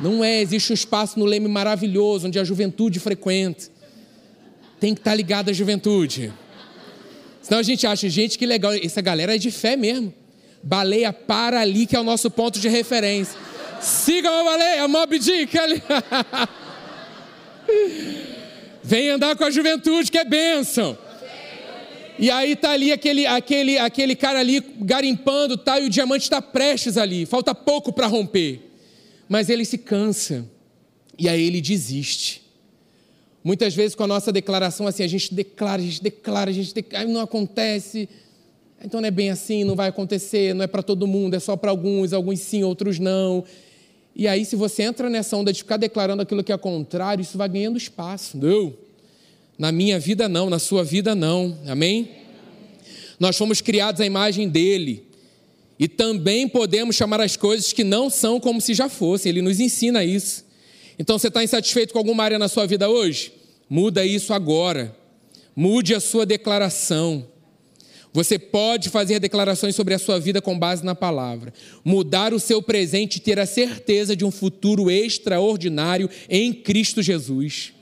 Não 0.00 0.24
é, 0.24 0.40
existe 0.40 0.72
um 0.72 0.74
espaço 0.74 1.16
no 1.16 1.24
leme 1.24 1.46
maravilhoso, 1.46 2.26
onde 2.26 2.40
a 2.40 2.44
juventude 2.44 2.98
frequenta. 2.98 3.66
Tem 4.80 4.94
que 4.94 5.00
estar 5.00 5.12
tá 5.12 5.16
ligado 5.16 5.48
à 5.48 5.52
juventude. 5.52 6.32
Senão 7.40 7.60
a 7.60 7.62
gente 7.62 7.86
acha, 7.86 8.08
gente, 8.08 8.36
que 8.36 8.44
legal, 8.44 8.72
essa 8.74 9.00
galera 9.00 9.36
é 9.36 9.38
de 9.38 9.52
fé 9.52 9.76
mesmo. 9.76 10.12
Baleia 10.60 11.12
para 11.12 11.60
ali, 11.60 11.86
que 11.86 11.94
é 11.94 12.00
o 12.00 12.04
nosso 12.04 12.30
ponto 12.30 12.58
de 12.58 12.68
referência. 12.68 13.38
Siga 13.80 14.28
a 14.28 14.44
baleia, 14.44 14.88
Mob 14.88 15.18
Dick 15.18 15.56
ali. 15.56 15.80
Vem 18.82 19.10
andar 19.10 19.36
com 19.36 19.44
a 19.44 19.50
juventude, 19.50 20.10
que 20.10 20.18
é 20.18 20.24
bênção. 20.24 20.98
E 22.18 22.30
aí 22.30 22.56
tá 22.56 22.70
ali 22.70 22.90
aquele, 22.90 23.26
aquele, 23.26 23.78
aquele 23.78 24.16
cara 24.16 24.40
ali 24.40 24.60
garimpando, 24.80 25.56
tá, 25.56 25.78
e 25.78 25.86
o 25.86 25.90
diamante 25.90 26.24
está 26.24 26.42
prestes 26.42 26.96
ali, 26.96 27.24
falta 27.24 27.54
pouco 27.54 27.92
para 27.92 28.06
romper. 28.06 28.60
Mas 29.28 29.48
ele 29.48 29.64
se 29.64 29.78
cansa. 29.78 30.44
E 31.18 31.28
aí 31.28 31.42
ele 31.42 31.60
desiste. 31.60 32.42
Muitas 33.42 33.74
vezes 33.74 33.94
com 33.94 34.02
a 34.02 34.06
nossa 34.06 34.32
declaração 34.32 34.86
assim, 34.86 35.02
a 35.02 35.06
gente 35.06 35.32
declara, 35.32 35.80
a 35.80 35.84
gente 35.84 36.02
declara, 36.02 36.50
a 36.50 36.52
gente 36.52 36.74
declara, 36.74 37.06
não 37.06 37.20
acontece. 37.20 38.08
Então 38.82 39.00
não 39.00 39.08
é 39.08 39.10
bem 39.10 39.30
assim, 39.30 39.64
não 39.64 39.74
vai 39.74 39.88
acontecer, 39.88 40.54
não 40.54 40.64
é 40.64 40.66
para 40.66 40.82
todo 40.82 41.06
mundo, 41.06 41.34
é 41.34 41.40
só 41.40 41.56
para 41.56 41.70
alguns, 41.70 42.12
alguns 42.12 42.40
sim, 42.40 42.62
outros 42.64 42.98
não. 42.98 43.44
E 44.14 44.26
aí, 44.26 44.44
se 44.44 44.56
você 44.56 44.82
entra 44.82 45.08
nessa 45.08 45.36
onda 45.36 45.52
de 45.52 45.60
ficar 45.60 45.76
declarando 45.76 46.22
aquilo 46.22 46.42
que 46.42 46.52
é 46.52 46.58
contrário, 46.58 47.22
isso 47.22 47.38
vai 47.38 47.48
ganhando 47.48 47.78
espaço. 47.78 48.36
Não. 48.36 48.74
Na 49.58 49.72
minha 49.72 49.98
vida, 49.98 50.28
não. 50.28 50.48
Na 50.48 50.58
sua 50.58 50.84
vida, 50.84 51.14
não. 51.14 51.58
Amém? 51.66 52.10
Nós 53.18 53.36
fomos 53.36 53.60
criados 53.60 54.00
à 54.00 54.06
imagem 54.06 54.48
dele. 54.48 55.04
E 55.78 55.88
também 55.88 56.48
podemos 56.48 56.96
chamar 56.96 57.20
as 57.20 57.36
coisas 57.36 57.72
que 57.72 57.84
não 57.84 58.08
são 58.08 58.38
como 58.38 58.60
se 58.60 58.74
já 58.74 58.88
fossem. 58.88 59.30
Ele 59.30 59.42
nos 59.42 59.58
ensina 59.60 60.04
isso. 60.04 60.44
Então 60.98 61.18
você 61.18 61.28
está 61.28 61.42
insatisfeito 61.42 61.92
com 61.92 61.98
alguma 61.98 62.24
área 62.24 62.38
na 62.38 62.48
sua 62.48 62.66
vida 62.66 62.88
hoje? 62.88 63.32
Muda 63.68 64.04
isso 64.04 64.32
agora. 64.32 64.96
Mude 65.54 65.94
a 65.94 66.00
sua 66.00 66.24
declaração. 66.24 67.26
Você 68.12 68.38
pode 68.38 68.88
fazer 68.88 69.20
declarações 69.20 69.76
sobre 69.76 69.94
a 69.94 69.98
sua 69.98 70.18
vida 70.18 70.40
com 70.40 70.58
base 70.58 70.84
na 70.84 70.94
palavra. 70.94 71.52
Mudar 71.84 72.32
o 72.32 72.40
seu 72.40 72.60
presente 72.62 73.16
e 73.16 73.20
ter 73.20 73.38
a 73.38 73.46
certeza 73.46 74.16
de 74.16 74.24
um 74.24 74.30
futuro 74.30 74.90
extraordinário 74.90 76.08
em 76.28 76.52
Cristo 76.52 77.02
Jesus. 77.02 77.72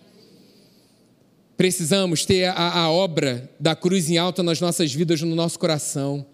Precisamos 1.56 2.24
ter 2.24 2.44
a, 2.44 2.80
a 2.80 2.90
obra 2.90 3.50
da 3.58 3.74
cruz 3.74 4.10
em 4.10 4.18
alta 4.18 4.42
nas 4.42 4.60
nossas 4.60 4.92
vidas, 4.92 5.22
no 5.22 5.34
nosso 5.34 5.58
coração. 5.58 6.26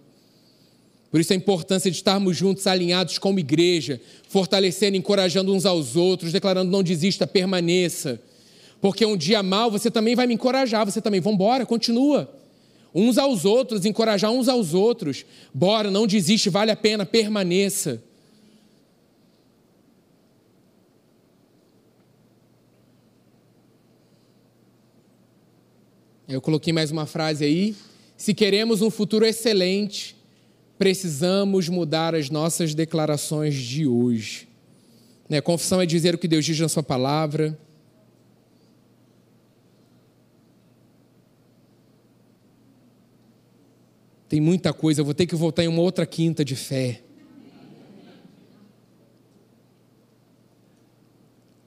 Por 1.13 1.21
isso 1.21 1.33
a 1.33 1.37
importância 1.37 1.91
de 1.91 1.97
estarmos 1.97 2.37
juntos, 2.37 2.67
alinhados 2.67 3.19
como 3.19 3.39
igreja, 3.39 4.01
fortalecendo, 4.29 4.97
encorajando 4.97 5.55
uns 5.55 5.67
aos 5.67 5.95
outros, 5.95 6.33
declarando 6.33 6.71
não 6.71 6.83
desista, 6.83 7.27
permaneça. 7.27 8.21
Porque 8.81 9.07
um 9.07 9.17
dia 9.17 9.43
mal 9.43 9.71
você 9.71 9.91
também 9.91 10.17
vai 10.17 10.27
me 10.27 10.35
encorajar, 10.35 10.85
você 10.85 11.01
também, 11.01 11.21
vamos 11.21 11.37
embora, 11.37 11.65
continua. 11.65 12.29
Uns 12.95 13.17
aos 13.17 13.45
outros, 13.45 13.85
encorajar 13.85 14.31
uns 14.31 14.49
aos 14.49 14.75
outros. 14.75 15.25
Bora, 15.55 15.91
não 15.91 16.07
desiste, 16.07 16.51
vale 16.51 16.71
a 16.71 16.77
pena, 16.77 17.07
permaneça. 17.07 18.03
Eu 26.33 26.41
coloquei 26.41 26.73
mais 26.73 26.91
uma 26.91 27.05
frase 27.05 27.45
aí. 27.45 27.77
Se 28.17 28.33
queremos 28.33 28.81
um 28.81 28.89
futuro 28.89 29.27
excelente, 29.27 30.17
precisamos 30.79 31.69
mudar 31.69 32.15
as 32.15 32.31
nossas 32.31 32.75
declarações 32.75 33.55
de 33.55 33.87
hoje. 33.87 34.49
Né? 35.29 35.43
Confissão 35.43 35.79
é 35.79 35.85
dizer 35.85 36.15
o 36.15 36.19
que 36.19 36.27
Deus 36.27 36.43
diz 36.43 36.59
na 36.59 36.71
Sua 36.71 36.83
palavra. 36.83 37.59
Tem 44.27 44.41
muita 44.41 44.73
coisa, 44.73 45.03
eu 45.03 45.05
vou 45.05 45.13
ter 45.13 45.27
que 45.27 45.37
voltar 45.37 45.65
em 45.65 45.69
uma 45.69 45.83
outra 45.83 46.07
quinta 46.07 46.43
de 46.43 46.57
fé. 46.57 47.03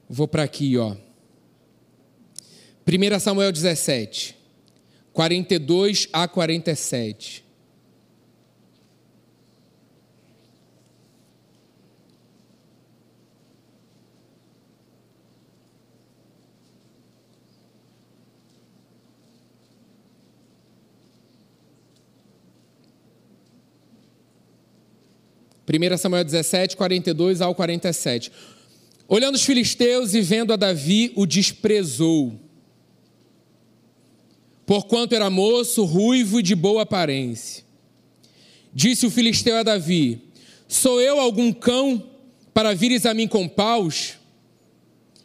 Vou 0.08 0.26
para 0.26 0.42
aqui, 0.42 0.76
ó. 0.76 0.96
1 2.84 3.20
Samuel 3.20 3.52
17, 3.52 4.35
42 5.16 6.10
a 6.12 6.28
47. 6.28 7.42
1 25.66 25.96
Samuel 25.96 26.24
17, 26.24 26.76
42 26.76 27.40
ao 27.40 27.54
47. 27.54 28.30
Olhando 29.08 29.36
os 29.36 29.44
filisteus 29.44 30.12
e 30.12 30.20
vendo 30.20 30.52
a 30.52 30.56
Davi, 30.56 31.10
o 31.16 31.24
desprezou. 31.24 32.45
Porquanto 34.66 35.14
era 35.14 35.30
moço, 35.30 35.84
ruivo 35.84 36.40
e 36.40 36.42
de 36.42 36.56
boa 36.56 36.82
aparência. 36.82 37.64
Disse 38.74 39.06
o 39.06 39.10
filisteu 39.10 39.56
a 39.56 39.62
Davi: 39.62 40.20
Sou 40.66 41.00
eu 41.00 41.20
algum 41.20 41.52
cão 41.52 42.10
para 42.52 42.74
vires 42.74 43.06
a 43.06 43.14
mim 43.14 43.28
com 43.28 43.48
paus? 43.48 44.14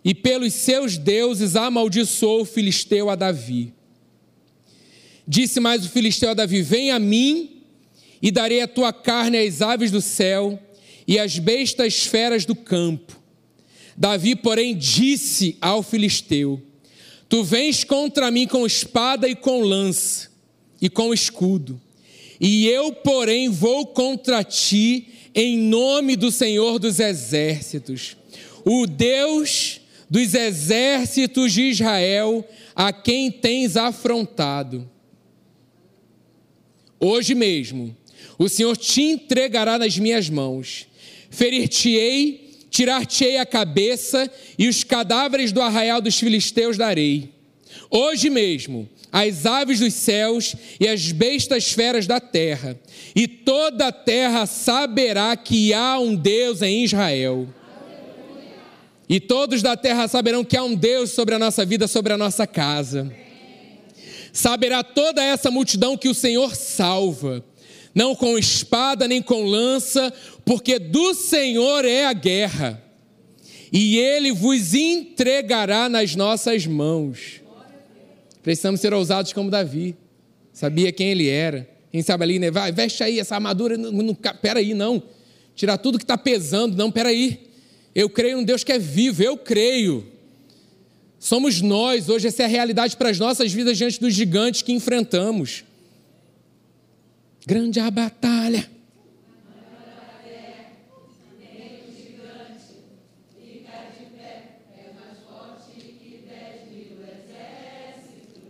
E 0.06 0.14
pelos 0.14 0.54
seus 0.54 0.98
deuses 0.98 1.56
amaldiçoou 1.56 2.42
o 2.42 2.46
filisteu 2.46 3.10
a 3.10 3.16
Davi. 3.16 3.74
Disse 5.28 5.60
mais 5.60 5.86
o 5.86 5.90
filisteu 5.90 6.30
a 6.30 6.34
Davi: 6.36 6.62
Vem 6.62 6.92
a 6.92 7.00
mim 7.00 7.64
e 8.22 8.30
darei 8.30 8.62
a 8.62 8.68
tua 8.68 8.94
carne 8.94 9.40
às 9.40 9.62
aves 9.62 9.90
do 9.90 10.02
céu 10.02 10.60
e 11.08 11.18
às 11.18 11.40
bestas 11.40 12.06
feras 12.06 12.46
do 12.46 12.56
campo. 12.56 13.20
Davi, 13.98 14.36
porém, 14.36 14.78
disse 14.78 15.58
ao 15.60 15.82
filisteu: 15.82 16.62
Tu 17.32 17.46
vens 17.46 17.86
contra 17.86 18.30
mim 18.30 18.46
com 18.46 18.66
espada 18.66 19.26
e 19.26 19.34
com 19.34 19.62
lança 19.62 20.30
e 20.82 20.90
com 20.90 21.14
escudo, 21.14 21.80
e 22.42 22.68
eu, 22.68 22.92
porém, 22.92 23.48
vou 23.48 23.88
contra 23.88 24.44
ti 24.44 25.08
em 25.34 25.58
nome 25.58 26.18
do 26.18 26.30
Senhor 26.30 26.78
dos 26.78 27.00
exércitos, 27.00 28.18
o 28.66 28.86
Deus 28.86 29.80
dos 30.10 30.34
exércitos 30.34 31.54
de 31.54 31.70
Israel, 31.70 32.46
a 32.76 32.92
quem 32.92 33.32
tens 33.32 33.78
afrontado. 33.78 34.90
Hoje 37.00 37.34
mesmo 37.34 37.96
o 38.38 38.50
Senhor 38.50 38.76
te 38.76 39.04
entregará 39.04 39.80
nas 39.80 39.98
minhas 39.98 40.30
mãos. 40.30 40.86
Ferir-te-ei, 41.30 42.51
tirar-te-ei 42.72 43.38
a 43.38 43.46
cabeça 43.46 44.32
e 44.58 44.68
os 44.70 44.84
cadáveres 44.84 45.52
do 45.52 45.62
arraial 45.62 46.02
dos 46.02 46.18
filisteus 46.18 46.78
darei. 46.78 47.30
Hoje 47.90 48.30
mesmo, 48.30 48.90
as 49.12 49.46
aves 49.46 49.80
dos 49.82 49.94
céus 49.94 50.56
e 50.80 50.88
as 50.88 51.12
bestas 51.12 51.74
feras 51.74 52.08
da 52.08 52.22
terra, 52.22 52.80
e 53.14 53.28
toda 53.28 53.88
a 53.88 53.92
terra 53.92 54.46
saberá 54.46 55.36
que 55.36 55.74
há 55.74 56.00
um 56.00 56.16
Deus 56.16 56.62
em 56.62 56.86
Israel. 56.86 57.48
E 59.10 59.20
todos 59.20 59.62
da 59.62 59.76
terra 59.76 60.08
saberão 60.08 60.44
que 60.46 60.56
há 60.56 60.64
um 60.64 60.74
Deus 60.74 61.12
sobre 61.12 61.36
a 61.36 61.40
nossa 61.40 61.66
vida, 61.66 61.86
sobre 61.86 62.14
a 62.14 62.18
nossa 62.18 62.48
casa. 62.48 63.14
Saberá 64.32 64.82
toda 64.82 65.22
essa 65.22 65.52
multidão 65.52 65.98
que 65.98 66.08
o 66.08 66.16
Senhor 66.16 66.56
salva 66.56 67.44
não 67.94 68.16
com 68.16 68.38
espada 68.38 69.08
nem 69.08 69.22
com 69.22 69.44
lança, 69.44 70.14
porque 70.46 70.80
do 70.80 71.14
Senhor 71.14 71.86
é 71.86 72.06
a 72.06 72.14
guerra, 72.14 72.82
e 73.72 73.98
ele 73.98 74.32
vos 74.32 74.74
entregará 74.74 75.88
nas 75.88 76.16
nossas 76.16 76.66
mãos. 76.66 77.42
Precisamos 78.44 78.82
ser 78.82 78.94
ousados 78.94 79.34
como 79.34 79.52
Davi, 79.52 79.96
sabia 80.52 80.92
quem 80.92 81.10
ele 81.10 81.30
era, 81.30 81.70
Quem 81.92 82.02
sabe 82.02 82.24
ali, 82.24 82.40
né? 82.40 82.50
Vai, 82.50 82.72
veste 82.72 83.04
aí 83.04 83.20
essa 83.20 83.36
armadura. 83.36 83.78
Não, 83.78 83.92
não, 83.92 84.16
peraí, 84.16 84.74
não. 84.74 85.04
Tirar 85.54 85.78
tudo 85.78 85.98
que 85.98 86.06
está 86.06 86.18
pesando. 86.18 86.78
Não, 86.78 86.90
peraí. 86.90 87.48
Eu 87.94 88.10
creio 88.10 88.38
num 88.38 88.44
Deus 88.44 88.64
que 88.64 88.72
é 88.72 88.80
vivo, 88.80 89.22
eu 89.22 89.38
creio. 89.38 90.08
Somos 91.20 91.62
nós, 91.62 92.08
hoje 92.08 92.28
essa 92.28 92.44
é 92.44 92.46
a 92.46 92.48
realidade 92.48 92.96
para 92.96 93.10
as 93.10 93.20
nossas 93.20 93.52
vidas 93.52 93.78
diante 93.78 94.00
dos 94.00 94.14
gigantes 94.14 94.62
que 94.62 94.72
enfrentamos. 94.72 95.66
Grande 97.46 97.80
a 97.80 97.90
batalha. 97.90 98.70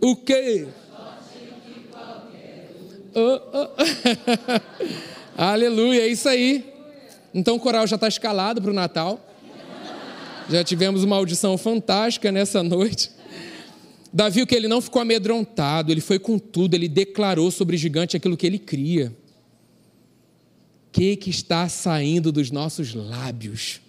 O 0.00 0.16
quê? 0.16 0.66
Oh, 3.14 3.40
oh. 3.54 3.68
Aleluia, 5.36 6.02
é 6.02 6.08
isso 6.08 6.28
aí. 6.28 6.72
Então 7.32 7.54
o 7.54 7.60
coral 7.60 7.86
já 7.86 7.94
está 7.94 8.08
escalado 8.08 8.60
para 8.60 8.70
o 8.72 8.74
Natal. 8.74 9.20
Já 10.50 10.64
tivemos 10.64 11.04
uma 11.04 11.16
audição 11.16 11.56
fantástica 11.56 12.32
nessa 12.32 12.62
noite. 12.64 13.10
Davi, 14.12 14.42
o 14.42 14.46
que 14.46 14.54
ele 14.54 14.68
não 14.68 14.82
ficou 14.82 15.00
amedrontado, 15.00 15.90
ele 15.90 16.02
foi 16.02 16.18
com 16.18 16.38
tudo, 16.38 16.74
ele 16.74 16.88
declarou 16.88 17.50
sobre 17.50 17.76
o 17.76 17.78
gigante 17.78 18.16
aquilo 18.16 18.36
que 18.36 18.46
ele 18.46 18.58
cria. 18.58 19.16
O 20.88 20.92
que, 20.92 21.16
que 21.16 21.30
está 21.30 21.68
saindo 21.68 22.30
dos 22.30 22.50
nossos 22.50 22.92
lábios? 22.92 23.80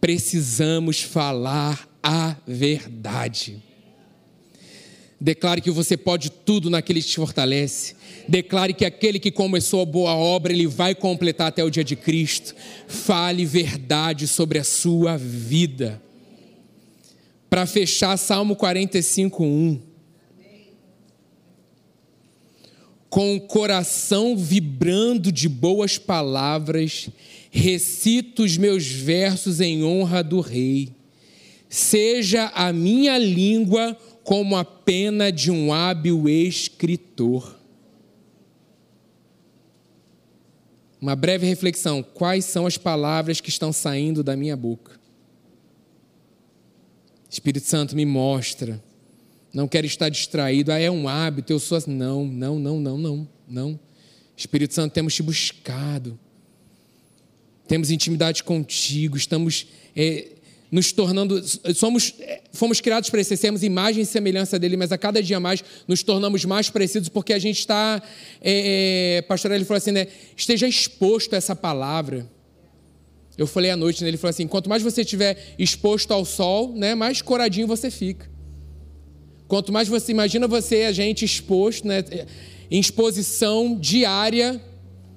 Precisamos 0.00 1.02
falar 1.02 1.88
a 2.00 2.36
verdade. 2.46 3.60
Declare 5.20 5.60
que 5.60 5.70
você 5.70 5.96
pode 5.96 6.30
tudo 6.30 6.70
naquele 6.70 7.00
que 7.00 7.08
te 7.08 7.16
fortalece. 7.16 7.96
Declare 8.28 8.74
que 8.74 8.84
aquele 8.84 9.18
que 9.18 9.30
começou 9.30 9.80
a 9.80 9.86
boa 9.86 10.14
obra, 10.14 10.52
ele 10.52 10.66
vai 10.66 10.94
completar 10.94 11.48
até 11.48 11.64
o 11.64 11.70
dia 11.70 11.82
de 11.82 11.96
Cristo. 11.96 12.54
Fale 12.86 13.44
verdade 13.44 14.28
sobre 14.28 14.58
a 14.58 14.64
sua 14.64 15.16
vida. 15.16 16.03
Para 17.48 17.66
fechar, 17.66 18.16
Salmo 18.16 18.56
45, 18.56 19.44
1. 19.44 19.80
Com 23.08 23.36
o 23.36 23.40
coração 23.40 24.36
vibrando 24.36 25.30
de 25.30 25.48
boas 25.48 25.98
palavras, 25.98 27.08
recito 27.50 28.42
os 28.42 28.56
meus 28.56 28.86
versos 28.86 29.60
em 29.60 29.84
honra 29.84 30.22
do 30.22 30.40
Rei. 30.40 30.92
Seja 31.68 32.50
a 32.54 32.72
minha 32.72 33.16
língua 33.16 33.96
como 34.24 34.56
a 34.56 34.64
pena 34.64 35.30
de 35.30 35.50
um 35.50 35.72
hábil 35.72 36.28
escritor. 36.28 37.56
Uma 41.00 41.14
breve 41.14 41.46
reflexão: 41.46 42.02
quais 42.02 42.46
são 42.46 42.66
as 42.66 42.78
palavras 42.78 43.40
que 43.40 43.50
estão 43.50 43.72
saindo 43.72 44.24
da 44.24 44.34
minha 44.34 44.56
boca? 44.56 45.03
Espírito 47.34 47.66
Santo 47.66 47.96
me 47.96 48.06
mostra. 48.06 48.80
Não 49.52 49.66
quero 49.66 49.88
estar 49.88 50.08
distraído. 50.08 50.70
Ah, 50.70 50.78
é 50.78 50.88
um 50.88 51.08
hábito, 51.08 51.52
eu 51.52 51.58
sou 51.58 51.76
assim. 51.76 51.90
Não, 51.90 52.24
não, 52.24 52.60
não, 52.60 52.80
não, 52.80 52.96
não, 52.96 53.28
não. 53.48 53.80
Espírito 54.36 54.72
Santo, 54.72 54.92
temos 54.92 55.14
te 55.14 55.22
buscado. 55.22 56.16
Temos 57.66 57.90
intimidade 57.90 58.44
contigo, 58.44 59.16
estamos 59.16 59.66
é, 59.96 60.28
nos 60.70 60.92
tornando, 60.92 61.42
somos, 61.74 62.14
fomos 62.52 62.80
criados 62.80 63.10
para 63.10 63.24
sermos 63.24 63.64
imagem 63.64 64.02
e 64.02 64.06
semelhança 64.06 64.56
dele, 64.56 64.76
mas 64.76 64.92
a 64.92 64.98
cada 64.98 65.20
dia 65.20 65.40
mais 65.40 65.64
nos 65.88 66.04
tornamos 66.04 66.44
mais 66.44 66.70
parecidos 66.70 67.08
porque 67.08 67.32
a 67.32 67.38
gente 67.38 67.58
está, 67.58 68.00
é, 68.40 69.16
é, 69.16 69.22
pastor 69.22 69.50
ele 69.50 69.64
falou 69.64 69.78
assim, 69.78 69.92
né, 69.92 70.06
esteja 70.36 70.68
exposto 70.68 71.34
a 71.34 71.36
essa 71.36 71.56
palavra. 71.56 72.30
Eu 73.36 73.46
falei 73.46 73.70
à 73.70 73.76
noite, 73.76 74.02
né, 74.02 74.08
ele 74.08 74.16
falou 74.16 74.30
assim, 74.30 74.46
quanto 74.46 74.68
mais 74.68 74.82
você 74.82 75.02
estiver 75.02 75.54
exposto 75.58 76.12
ao 76.12 76.24
sol, 76.24 76.72
né, 76.72 76.94
mais 76.94 77.20
coradinho 77.20 77.66
você 77.66 77.90
fica. 77.90 78.30
Quanto 79.48 79.72
mais 79.72 79.88
você, 79.88 80.12
imagina 80.12 80.46
você, 80.46 80.84
a 80.84 80.92
gente 80.92 81.24
exposto, 81.24 81.86
né, 81.86 82.04
em 82.70 82.78
exposição 82.78 83.76
diária 83.78 84.60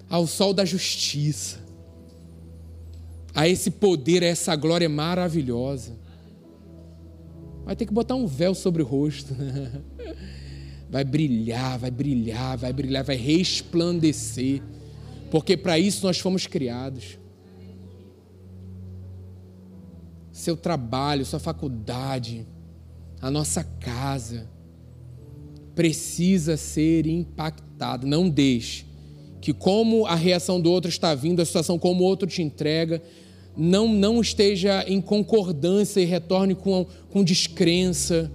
ao 0.09 0.25
sol 0.25 0.53
da 0.53 0.65
justiça 0.65 1.67
a 3.37 3.47
esse 3.47 3.69
poder, 3.69 4.23
a 4.23 4.25
essa 4.25 4.55
glória 4.55 4.89
maravilhosa. 4.89 5.95
Vai 7.63 7.75
ter 7.75 7.85
que 7.85 7.93
botar 7.93 8.15
um 8.15 8.25
véu 8.25 8.55
sobre 8.55 8.81
o 8.81 8.85
rosto. 8.85 9.31
Vai 10.89 11.03
brilhar, 11.03 11.77
vai 11.77 11.91
brilhar, 11.91 12.57
vai 12.57 12.71
brilhar, 12.71 13.03
vai 13.03 13.17
resplandecer. 13.17 14.61
Porque 15.29 15.57
para 15.57 15.77
isso 15.77 16.05
nós 16.05 16.17
fomos 16.17 16.47
criados. 16.47 17.19
Seu 20.37 20.55
trabalho, 20.55 21.25
sua 21.25 21.39
faculdade, 21.39 22.45
a 23.19 23.31
nossa 23.31 23.63
casa 23.63 24.47
precisa 25.73 26.55
ser 26.55 27.07
impactada. 27.07 28.05
Não 28.05 28.29
deixe 28.29 28.85
que, 29.41 29.51
como 29.51 30.05
a 30.05 30.13
reação 30.13 30.61
do 30.61 30.69
outro 30.71 30.89
está 30.89 31.15
vindo, 31.15 31.41
a 31.41 31.45
situação 31.45 31.79
como 31.79 32.03
o 32.03 32.05
outro 32.05 32.27
te 32.27 32.43
entrega, 32.43 33.01
não, 33.57 33.87
não 33.87 34.21
esteja 34.21 34.85
em 34.87 35.01
concordância 35.01 35.99
e 35.99 36.05
retorne 36.05 36.53
com, 36.53 36.85
com 37.09 37.23
descrença, 37.23 38.31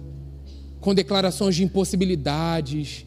com 0.81 0.93
declarações 0.93 1.55
de 1.55 1.63
impossibilidades. 1.63 3.05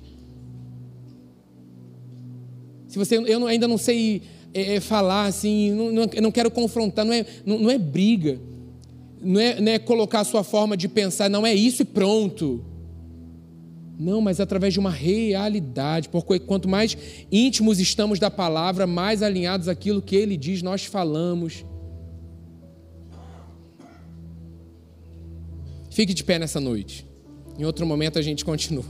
Se 2.88 2.98
você, 2.98 3.18
eu 3.18 3.46
ainda 3.46 3.68
não 3.68 3.76
sei 3.76 4.22
é, 4.54 4.76
é, 4.76 4.80
falar 4.80 5.26
assim, 5.26 5.70
não, 5.72 5.92
não, 5.92 6.10
eu 6.14 6.22
não 6.22 6.32
quero 6.32 6.50
confrontar, 6.50 7.04
não 7.04 7.12
é, 7.12 7.26
não, 7.44 7.58
não 7.58 7.70
é 7.70 7.76
briga, 7.76 8.40
não 9.20 9.40
é, 9.40 9.60
não 9.60 9.72
é 9.72 9.78
colocar 9.78 10.20
a 10.20 10.24
sua 10.24 10.44
forma 10.44 10.76
de 10.76 10.88
pensar, 10.88 11.28
não 11.28 11.46
é 11.46 11.54
isso 11.54 11.82
e 11.82 11.84
pronto. 11.84 12.64
Não, 13.98 14.20
mas 14.20 14.40
através 14.40 14.74
de 14.74 14.78
uma 14.78 14.90
realidade, 14.90 16.08
porque 16.10 16.38
quanto 16.38 16.68
mais 16.68 16.96
íntimos 17.32 17.80
estamos 17.80 18.18
da 18.18 18.30
palavra, 18.30 18.86
mais 18.86 19.22
alinhados 19.22 19.68
àquilo 19.68 20.02
que 20.02 20.14
ele 20.14 20.36
diz, 20.36 20.62
nós 20.62 20.84
falamos. 20.84 21.64
Fique 25.90 26.12
de 26.12 26.22
pé 26.22 26.38
nessa 26.38 26.60
noite. 26.60 27.06
Em 27.58 27.64
outro 27.64 27.86
momento 27.86 28.18
a 28.18 28.22
gente 28.22 28.44
continua. 28.44 28.84